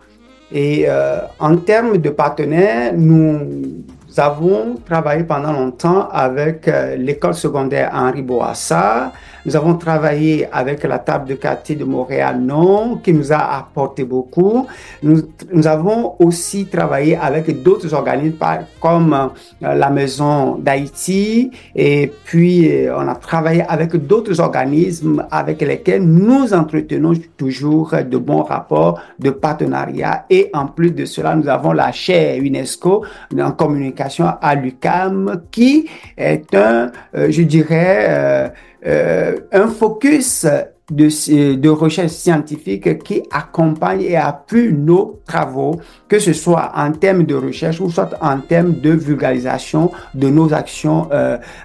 Et 0.51 0.85
euh, 0.87 1.19
en 1.39 1.57
termes 1.57 1.97
de 1.97 2.09
partenaires, 2.09 2.93
nous 2.95 3.83
avons 4.17 4.75
travaillé 4.83 5.23
pendant 5.23 5.53
longtemps 5.53 6.09
avec 6.09 6.69
l'école 6.97 7.35
secondaire 7.35 7.91
Henri 7.93 8.23
Boassa. 8.23 9.13
Nous 9.45 9.55
avons 9.55 9.75
travaillé 9.75 10.47
avec 10.51 10.83
la 10.83 10.99
table 10.99 11.29
de 11.29 11.35
quartier 11.35 11.75
de 11.75 11.85
Montréal 11.85 12.39
non 12.41 12.97
qui 12.97 13.13
nous 13.13 13.31
a 13.31 13.57
apporté 13.57 14.03
beaucoup. 14.03 14.67
Nous, 15.03 15.21
nous 15.51 15.67
avons 15.67 16.15
aussi 16.19 16.65
travaillé 16.65 17.15
avec 17.15 17.63
d'autres 17.63 17.93
organismes 17.93 18.37
comme 18.79 19.13
euh, 19.13 19.73
la 19.73 19.89
Maison 19.89 20.55
d'Haïti 20.55 21.51
et 21.75 22.11
puis 22.25 22.69
euh, 22.69 22.95
on 22.97 23.07
a 23.07 23.15
travaillé 23.15 23.63
avec 23.67 23.95
d'autres 23.95 24.39
organismes 24.39 25.25
avec 25.31 25.61
lesquels 25.61 26.03
nous 26.03 26.53
entretenons 26.53 27.13
toujours 27.37 27.93
de 28.09 28.17
bons 28.17 28.43
rapports 28.43 28.99
de 29.19 29.29
partenariat 29.29 30.25
et 30.29 30.49
en 30.53 30.67
plus 30.67 30.91
de 30.91 31.05
cela, 31.05 31.35
nous 31.35 31.47
avons 31.47 31.71
la 31.71 31.91
chaire 31.91 32.41
UNESCO 32.41 33.05
en 33.39 33.51
communication 33.51 34.25
à 34.41 34.55
l'UCAM, 34.55 35.41
qui 35.51 35.87
est 36.17 36.53
un, 36.53 36.91
euh, 37.15 37.27
je 37.29 37.41
dirais, 37.43 38.51
euh, 38.85 38.89
euh, 38.89 39.39
un 39.51 39.67
focus 39.67 40.45
de, 40.89 41.55
de, 41.55 41.69
recherche 41.69 42.11
scientifique 42.11 43.03
qui 43.03 43.21
accompagne 43.29 44.01
et 44.01 44.15
appuie 44.15 44.73
nos 44.73 45.19
travaux, 45.25 45.79
que 46.07 46.17
ce 46.17 46.33
soit 46.33 46.71
en 46.75 46.91
termes 46.93 47.25
de 47.25 47.35
recherche 47.35 47.79
ou 47.79 47.91
soit 47.91 48.11
en 48.21 48.39
termes 48.39 48.79
de 48.79 48.91
vulgarisation 48.91 49.91
de 50.15 50.29
nos 50.29 50.51
actions, 50.53 51.07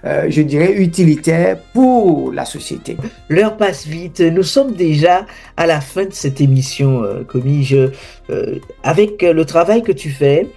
je 0.04 0.42
dirais, 0.42 0.74
utilitaires 0.74 1.56
pour 1.72 2.32
la 2.32 2.44
société. 2.44 2.98
L'heure 3.30 3.56
passe 3.56 3.86
vite. 3.86 4.20
Nous 4.20 4.42
sommes 4.42 4.72
déjà 4.72 5.24
à 5.56 5.66
la 5.66 5.80
fin 5.80 6.04
de 6.04 6.12
cette 6.12 6.42
émission, 6.42 7.02
Commis. 7.26 7.64
Je, 7.64 7.88
avec 8.82 9.22
le 9.22 9.44
travail 9.46 9.82
que 9.82 9.92
tu 9.92 10.10
fais, 10.10 10.48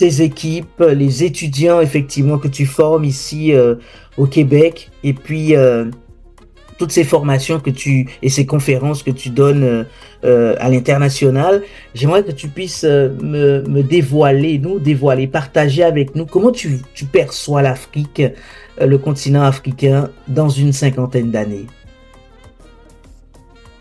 tes 0.00 0.22
équipes, 0.22 0.80
les 0.80 1.24
étudiants 1.24 1.82
effectivement 1.82 2.38
que 2.38 2.48
tu 2.48 2.64
formes 2.64 3.04
ici 3.04 3.52
euh, 3.52 3.74
au 4.16 4.24
Québec 4.24 4.90
et 5.04 5.12
puis 5.12 5.54
euh, 5.54 5.90
toutes 6.78 6.90
ces 6.90 7.04
formations 7.04 7.60
que 7.60 7.68
tu 7.68 8.08
et 8.22 8.30
ces 8.30 8.46
conférences 8.46 9.02
que 9.02 9.10
tu 9.10 9.28
donnes 9.28 9.84
euh, 10.24 10.54
à 10.58 10.70
l'international. 10.70 11.62
J'aimerais 11.94 12.24
que 12.24 12.32
tu 12.32 12.48
puisses 12.48 12.84
me, 12.84 13.62
me, 13.68 13.82
dévoiler, 13.82 14.58
nous 14.58 14.78
dévoiler, 14.78 15.26
partager 15.26 15.82
avec 15.82 16.14
nous 16.14 16.24
comment 16.24 16.50
tu, 16.50 16.78
tu 16.94 17.04
perçois 17.04 17.60
l'Afrique, 17.60 18.22
le 18.80 18.96
continent 18.96 19.42
africain 19.42 20.08
dans 20.28 20.48
une 20.48 20.72
cinquantaine 20.72 21.30
d'années. 21.30 21.66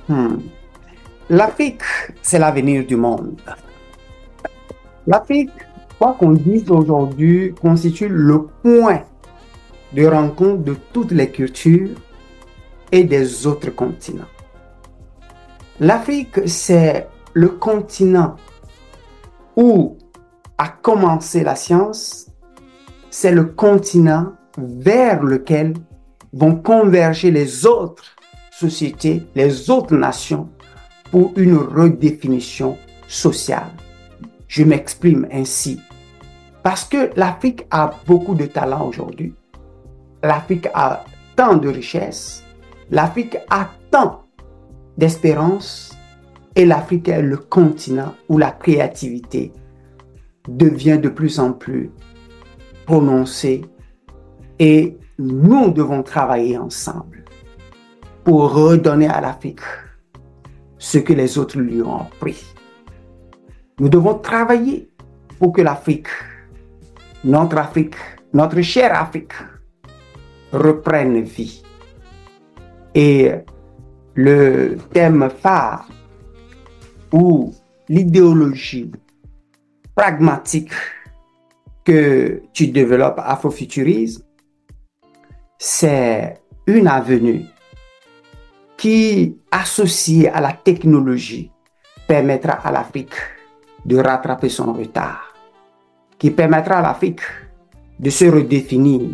Hmm. 0.09 0.39
L'Afrique, 1.29 1.83
c'est 2.21 2.39
l'avenir 2.39 2.85
du 2.85 2.97
monde. 2.97 3.39
L'Afrique, 5.07 5.51
quoi 5.99 6.15
qu'on 6.17 6.31
dise 6.31 6.71
aujourd'hui, 6.71 7.53
constitue 7.61 8.07
le 8.07 8.47
point 8.63 9.03
de 9.93 10.05
rencontre 10.07 10.63
de 10.63 10.75
toutes 10.93 11.11
les 11.11 11.29
cultures 11.29 11.97
et 12.91 13.03
des 13.03 13.45
autres 13.45 13.69
continents. 13.71 14.31
L'Afrique, 15.79 16.47
c'est 16.47 17.07
le 17.33 17.49
continent 17.49 18.37
où 19.55 19.97
a 20.57 20.69
commencé 20.69 21.43
la 21.43 21.55
science, 21.55 22.27
c'est 23.09 23.31
le 23.31 23.45
continent 23.45 24.33
vers 24.57 25.21
lequel 25.21 25.73
vont 26.31 26.55
converger 26.55 27.29
les 27.29 27.65
autres 27.65 28.15
sociétés, 28.51 29.23
les 29.35 29.69
autres 29.69 29.95
nations 29.95 30.49
pour 31.11 31.33
une 31.35 31.57
redéfinition 31.57 32.77
sociale 33.07 33.71
je 34.49 34.63
m'exprime 34.63 35.27
ainsi 35.31 35.79
Parce 36.69 36.85
que 36.85 37.09
l'Afrique 37.15 37.65
a 37.71 37.89
beaucoup 38.05 38.35
de 38.35 38.45
talent 38.45 38.87
aujourd'hui. 38.87 39.33
L'Afrique 40.21 40.67
a 40.75 41.03
tant 41.35 41.57
de 41.57 41.67
richesses. 41.67 42.43
L'Afrique 42.91 43.37
a 43.49 43.71
tant 43.89 44.25
d'espérance. 44.95 45.97
Et 46.55 46.67
l'Afrique 46.67 47.07
est 47.07 47.23
le 47.23 47.37
continent 47.37 48.13
où 48.29 48.37
la 48.37 48.51
créativité 48.51 49.51
devient 50.47 50.99
de 51.01 51.09
plus 51.09 51.39
en 51.39 51.53
plus 51.53 51.89
prononcée. 52.85 53.65
Et 54.59 54.95
nous 55.17 55.71
devons 55.71 56.03
travailler 56.03 56.55
ensemble 56.55 57.25
pour 58.23 58.53
redonner 58.53 59.07
à 59.07 59.21
l'Afrique 59.21 59.61
ce 60.77 60.99
que 60.99 61.13
les 61.13 61.39
autres 61.39 61.57
lui 61.57 61.81
ont 61.81 62.05
pris. 62.19 62.45
Nous 63.79 63.89
devons 63.89 64.19
travailler 64.19 64.91
pour 65.39 65.51
que 65.51 65.63
l'Afrique, 65.63 66.09
notre 67.23 67.57
Afrique, 67.57 67.95
notre 68.33 68.61
chère 68.61 68.99
Afrique, 68.99 69.33
reprenne 70.51 71.21
vie. 71.21 71.63
Et 72.95 73.31
le 74.15 74.77
thème 74.91 75.29
phare 75.29 75.87
ou 77.11 77.53
l'idéologie 77.87 78.91
pragmatique 79.95 80.73
que 81.83 82.41
tu 82.53 82.67
développes 82.67 83.19
Afrofuturisme, 83.19 84.23
c'est 85.57 86.41
une 86.67 86.87
avenue 86.87 87.45
qui, 88.77 89.37
associée 89.51 90.29
à 90.29 90.39
la 90.39 90.53
technologie, 90.53 91.51
permettra 92.07 92.53
à 92.53 92.71
l'Afrique 92.71 93.13
de 93.85 93.97
rattraper 93.97 94.49
son 94.49 94.73
retard, 94.73 95.28
qui 96.19 96.29
permettra 96.31 96.75
à 96.75 96.81
l'Afrique 96.81 97.21
de 97.99 98.09
se 98.09 98.25
redéfinir, 98.25 99.09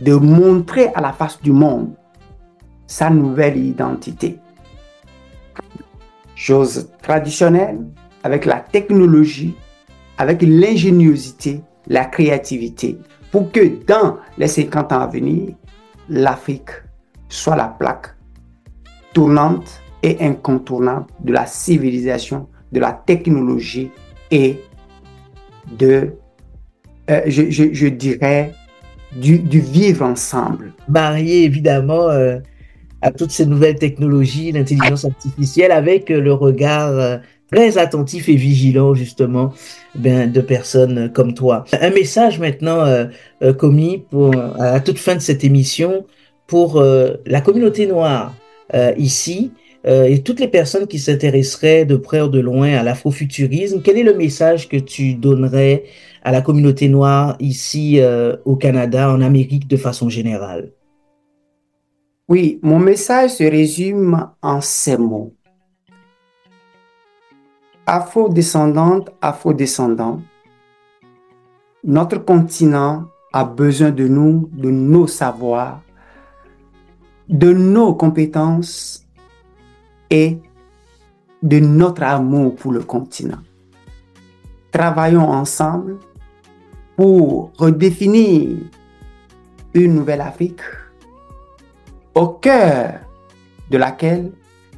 de 0.00 0.14
montrer 0.14 0.88
à 0.94 1.00
la 1.00 1.12
face 1.12 1.40
du 1.42 1.52
monde 1.52 1.90
sa 2.86 3.10
nouvelle 3.10 3.58
identité. 3.58 4.38
Chose 6.34 6.90
traditionnelle, 7.02 7.80
avec 8.22 8.46
la 8.46 8.60
technologie, 8.60 9.54
avec 10.18 10.42
l'ingéniosité, 10.42 11.60
la 11.88 12.04
créativité, 12.04 12.98
pour 13.30 13.50
que 13.50 13.84
dans 13.84 14.18
les 14.38 14.48
50 14.48 14.92
ans 14.92 15.00
à 15.00 15.06
venir, 15.06 15.54
l'Afrique 16.08 16.70
soit 17.28 17.56
la 17.56 17.68
plaque 17.68 18.14
tournante 19.12 19.80
et 20.02 20.18
incontournable 20.20 21.06
de 21.20 21.32
la 21.32 21.46
civilisation 21.46 22.48
de 22.72 22.80
la 22.80 22.92
technologie 22.92 23.90
et 24.30 24.60
de, 25.70 26.12
euh, 27.10 27.22
je, 27.26 27.86
dirais, 27.88 28.52
du, 29.16 29.38
vivre 29.60 30.04
ensemble. 30.04 30.72
Marié 30.88 31.44
évidemment 31.44 32.08
euh, 32.08 32.38
à 33.00 33.10
toutes 33.10 33.30
ces 33.30 33.46
nouvelles 33.46 33.78
technologies, 33.78 34.52
l'intelligence 34.52 35.04
artificielle, 35.04 35.72
avec 35.72 36.10
euh, 36.10 36.20
le 36.20 36.32
regard 36.32 37.20
très 37.50 37.76
attentif 37.76 38.28
et 38.28 38.36
vigilant 38.36 38.94
justement 38.94 39.52
ben, 39.94 40.30
de 40.30 40.40
personnes 40.40 41.12
comme 41.12 41.34
toi. 41.34 41.64
Un 41.80 41.90
message 41.90 42.38
maintenant 42.38 42.86
commis 43.58 44.04
à 44.58 44.80
toute 44.80 44.98
fin 44.98 45.16
de 45.16 45.20
cette 45.20 45.44
émission 45.44 46.06
pour 46.46 46.82
la 46.82 47.40
communauté 47.42 47.86
noire 47.86 48.34
ici 48.96 49.52
euh, 49.84 50.04
et 50.04 50.22
toutes 50.22 50.38
les 50.38 50.48
personnes 50.48 50.86
qui 50.86 50.98
s'intéresseraient 50.98 51.84
de 51.84 51.96
près 51.96 52.20
ou 52.20 52.28
de 52.28 52.38
loin 52.38 52.72
à 52.74 52.82
l'afrofuturisme, 52.82 53.82
quel 53.82 53.98
est 53.98 54.04
le 54.04 54.14
message 54.14 54.68
que 54.68 54.76
tu 54.76 55.14
donnerais 55.14 55.84
à 56.22 56.30
la 56.30 56.40
communauté 56.40 56.88
noire 56.88 57.36
ici 57.40 58.00
euh, 58.00 58.36
au 58.44 58.54
Canada, 58.54 59.10
en 59.10 59.20
Amérique 59.20 59.66
de 59.66 59.76
façon 59.76 60.08
générale? 60.08 60.72
Oui, 62.28 62.60
mon 62.62 62.78
message 62.78 63.30
se 63.30 63.44
résume 63.44 64.28
en 64.40 64.60
ces 64.60 64.96
mots. 64.96 65.34
Afro-descendante, 67.84 69.10
afro-descendant, 69.20 70.20
notre 71.82 72.18
continent 72.18 73.06
a 73.32 73.44
besoin 73.44 73.90
de 73.90 74.06
nous, 74.06 74.48
de 74.52 74.70
nos 74.70 75.08
savoirs, 75.08 75.82
de 77.28 77.52
nos 77.52 77.94
compétences 77.94 79.01
et 80.12 80.38
de 81.42 81.58
notre 81.58 82.02
amour 82.04 82.54
pour 82.54 82.70
le 82.70 82.80
continent. 82.80 83.38
Travaillons 84.70 85.28
ensemble 85.28 85.96
pour 86.96 87.50
redéfinir 87.56 88.58
une 89.74 89.94
nouvelle 89.94 90.20
Afrique 90.20 90.60
au 92.14 92.28
cœur 92.28 93.00
de 93.70 93.78
laquelle 93.78 94.30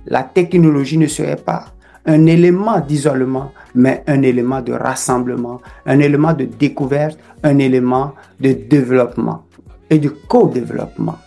la 0.07 0.23
technologie 0.23 0.99
ne 0.99 1.09
serait 1.09 1.37
pas 1.37 1.67
un 2.07 2.27
élément 2.27 2.81
d'isolement, 2.81 3.51
mais 3.75 4.05
un 4.07 4.23
élément 4.23 4.61
de 4.61 4.73
rassemblement, 4.73 5.61
un 5.87 5.99
élément 5.99 6.33
de 6.33 6.45
découverte, 6.45 7.19
un 7.43 7.59
élément 7.59 8.15
de 8.39 8.53
développement 8.53 9.45
et 9.91 9.99
de 9.99 10.11
co-développement 10.11 11.19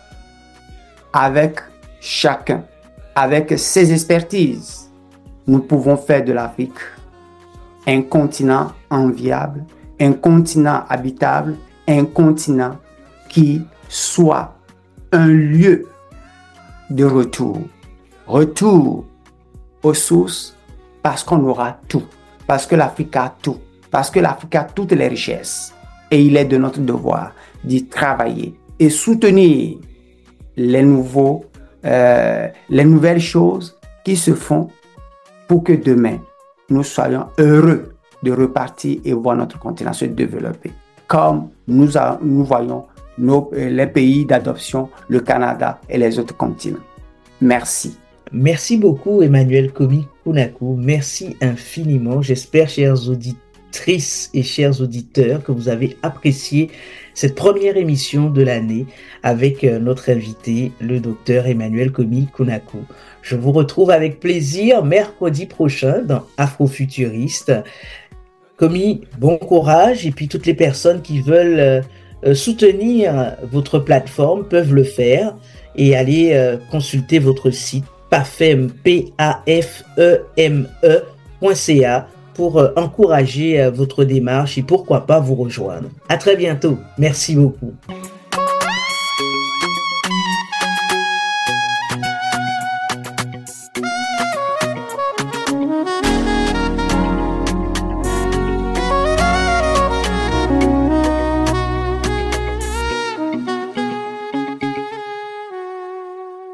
avec 1.12 1.58
chacun 2.00 2.62
avec 3.18 3.58
ces 3.58 3.92
expertises, 3.92 4.88
nous 5.48 5.58
pouvons 5.58 5.96
faire 5.96 6.24
de 6.24 6.32
l'Afrique 6.32 6.78
un 7.84 8.02
continent 8.02 8.70
enviable, 8.90 9.64
un 9.98 10.12
continent 10.12 10.84
habitable, 10.88 11.56
un 11.88 12.04
continent 12.04 12.76
qui 13.28 13.62
soit 13.88 14.54
un 15.10 15.26
lieu 15.26 15.86
de 16.90 17.04
retour. 17.04 17.58
Retour 18.28 19.04
aux 19.82 19.94
sources 19.94 20.56
parce 21.02 21.24
qu'on 21.24 21.44
aura 21.44 21.76
tout, 21.88 22.04
parce 22.46 22.66
que 22.66 22.76
l'Afrique 22.76 23.16
a 23.16 23.34
tout, 23.42 23.58
parce 23.90 24.12
que 24.12 24.20
l'Afrique 24.20 24.54
a 24.54 24.62
toutes 24.62 24.92
les 24.92 25.08
richesses. 25.08 25.74
Et 26.12 26.22
il 26.22 26.36
est 26.36 26.44
de 26.44 26.56
notre 26.56 26.80
devoir 26.80 27.32
d'y 27.64 27.84
travailler 27.84 28.54
et 28.78 28.90
soutenir 28.90 29.76
les 30.56 30.82
nouveaux 30.82 31.47
euh, 31.84 32.48
les 32.68 32.84
nouvelles 32.84 33.20
choses 33.20 33.76
qui 34.04 34.16
se 34.16 34.34
font 34.34 34.68
pour 35.46 35.64
que 35.64 35.72
demain, 35.72 36.18
nous 36.70 36.82
soyons 36.82 37.26
heureux 37.38 37.94
de 38.22 38.32
repartir 38.32 39.00
et 39.04 39.12
voir 39.12 39.36
notre 39.36 39.58
continent 39.58 39.92
se 39.92 40.04
développer, 40.06 40.72
comme 41.06 41.50
nous, 41.66 41.88
nous 42.22 42.44
voyons 42.44 42.84
euh, 43.20 43.68
les 43.70 43.86
pays 43.86 44.24
d'adoption, 44.24 44.88
le 45.08 45.20
Canada 45.20 45.80
et 45.88 45.98
les 45.98 46.18
autres 46.18 46.36
continents. 46.36 46.78
Merci. 47.40 47.96
Merci 48.32 48.76
beaucoup, 48.76 49.22
Emmanuel 49.22 49.72
Komi 49.72 50.06
Kunaku. 50.22 50.76
Merci 50.76 51.36
infiniment. 51.40 52.20
J'espère, 52.20 52.68
chers 52.68 53.08
auditrices 53.08 54.30
et 54.34 54.42
chers 54.42 54.80
auditeurs, 54.80 55.42
que 55.42 55.52
vous 55.52 55.68
avez 55.68 55.96
apprécié 56.02 56.70
cette 57.18 57.34
première 57.34 57.76
émission 57.76 58.30
de 58.30 58.42
l'année 58.42 58.86
avec 59.24 59.64
euh, 59.64 59.80
notre 59.80 60.08
invité, 60.08 60.70
le 60.80 61.00
docteur 61.00 61.48
Emmanuel 61.48 61.90
Komi 61.90 62.28
Kunaku. 62.32 62.78
Je 63.22 63.34
vous 63.34 63.50
retrouve 63.50 63.90
avec 63.90 64.20
plaisir 64.20 64.84
mercredi 64.84 65.46
prochain 65.46 66.02
dans 66.02 66.22
Afrofuturiste. 66.36 67.52
Komi, 68.56 69.00
bon 69.18 69.36
courage 69.36 70.06
et 70.06 70.12
puis 70.12 70.28
toutes 70.28 70.46
les 70.46 70.54
personnes 70.54 71.02
qui 71.02 71.20
veulent 71.20 71.58
euh, 71.58 71.80
euh, 72.24 72.34
soutenir 72.34 73.34
votre 73.50 73.80
plateforme 73.80 74.44
peuvent 74.44 74.72
le 74.72 74.84
faire 74.84 75.34
et 75.74 75.96
aller 75.96 76.56
consulter 76.70 77.18
votre 77.18 77.50
site 77.50 77.84
pafem, 78.10 78.70
p 78.70 79.12
a 79.18 79.42
f 79.48 79.82
m 80.36 80.68
-E 80.82 82.04
pour 82.38 82.60
euh, 82.60 82.68
encourager 82.76 83.60
euh, 83.60 83.68
votre 83.68 84.04
démarche 84.04 84.58
et 84.58 84.62
pourquoi 84.62 85.06
pas 85.06 85.18
vous 85.18 85.34
rejoindre. 85.34 85.88
À 86.08 86.16
très 86.16 86.36
bientôt. 86.36 86.78
Merci 86.96 87.34
beaucoup. 87.34 87.74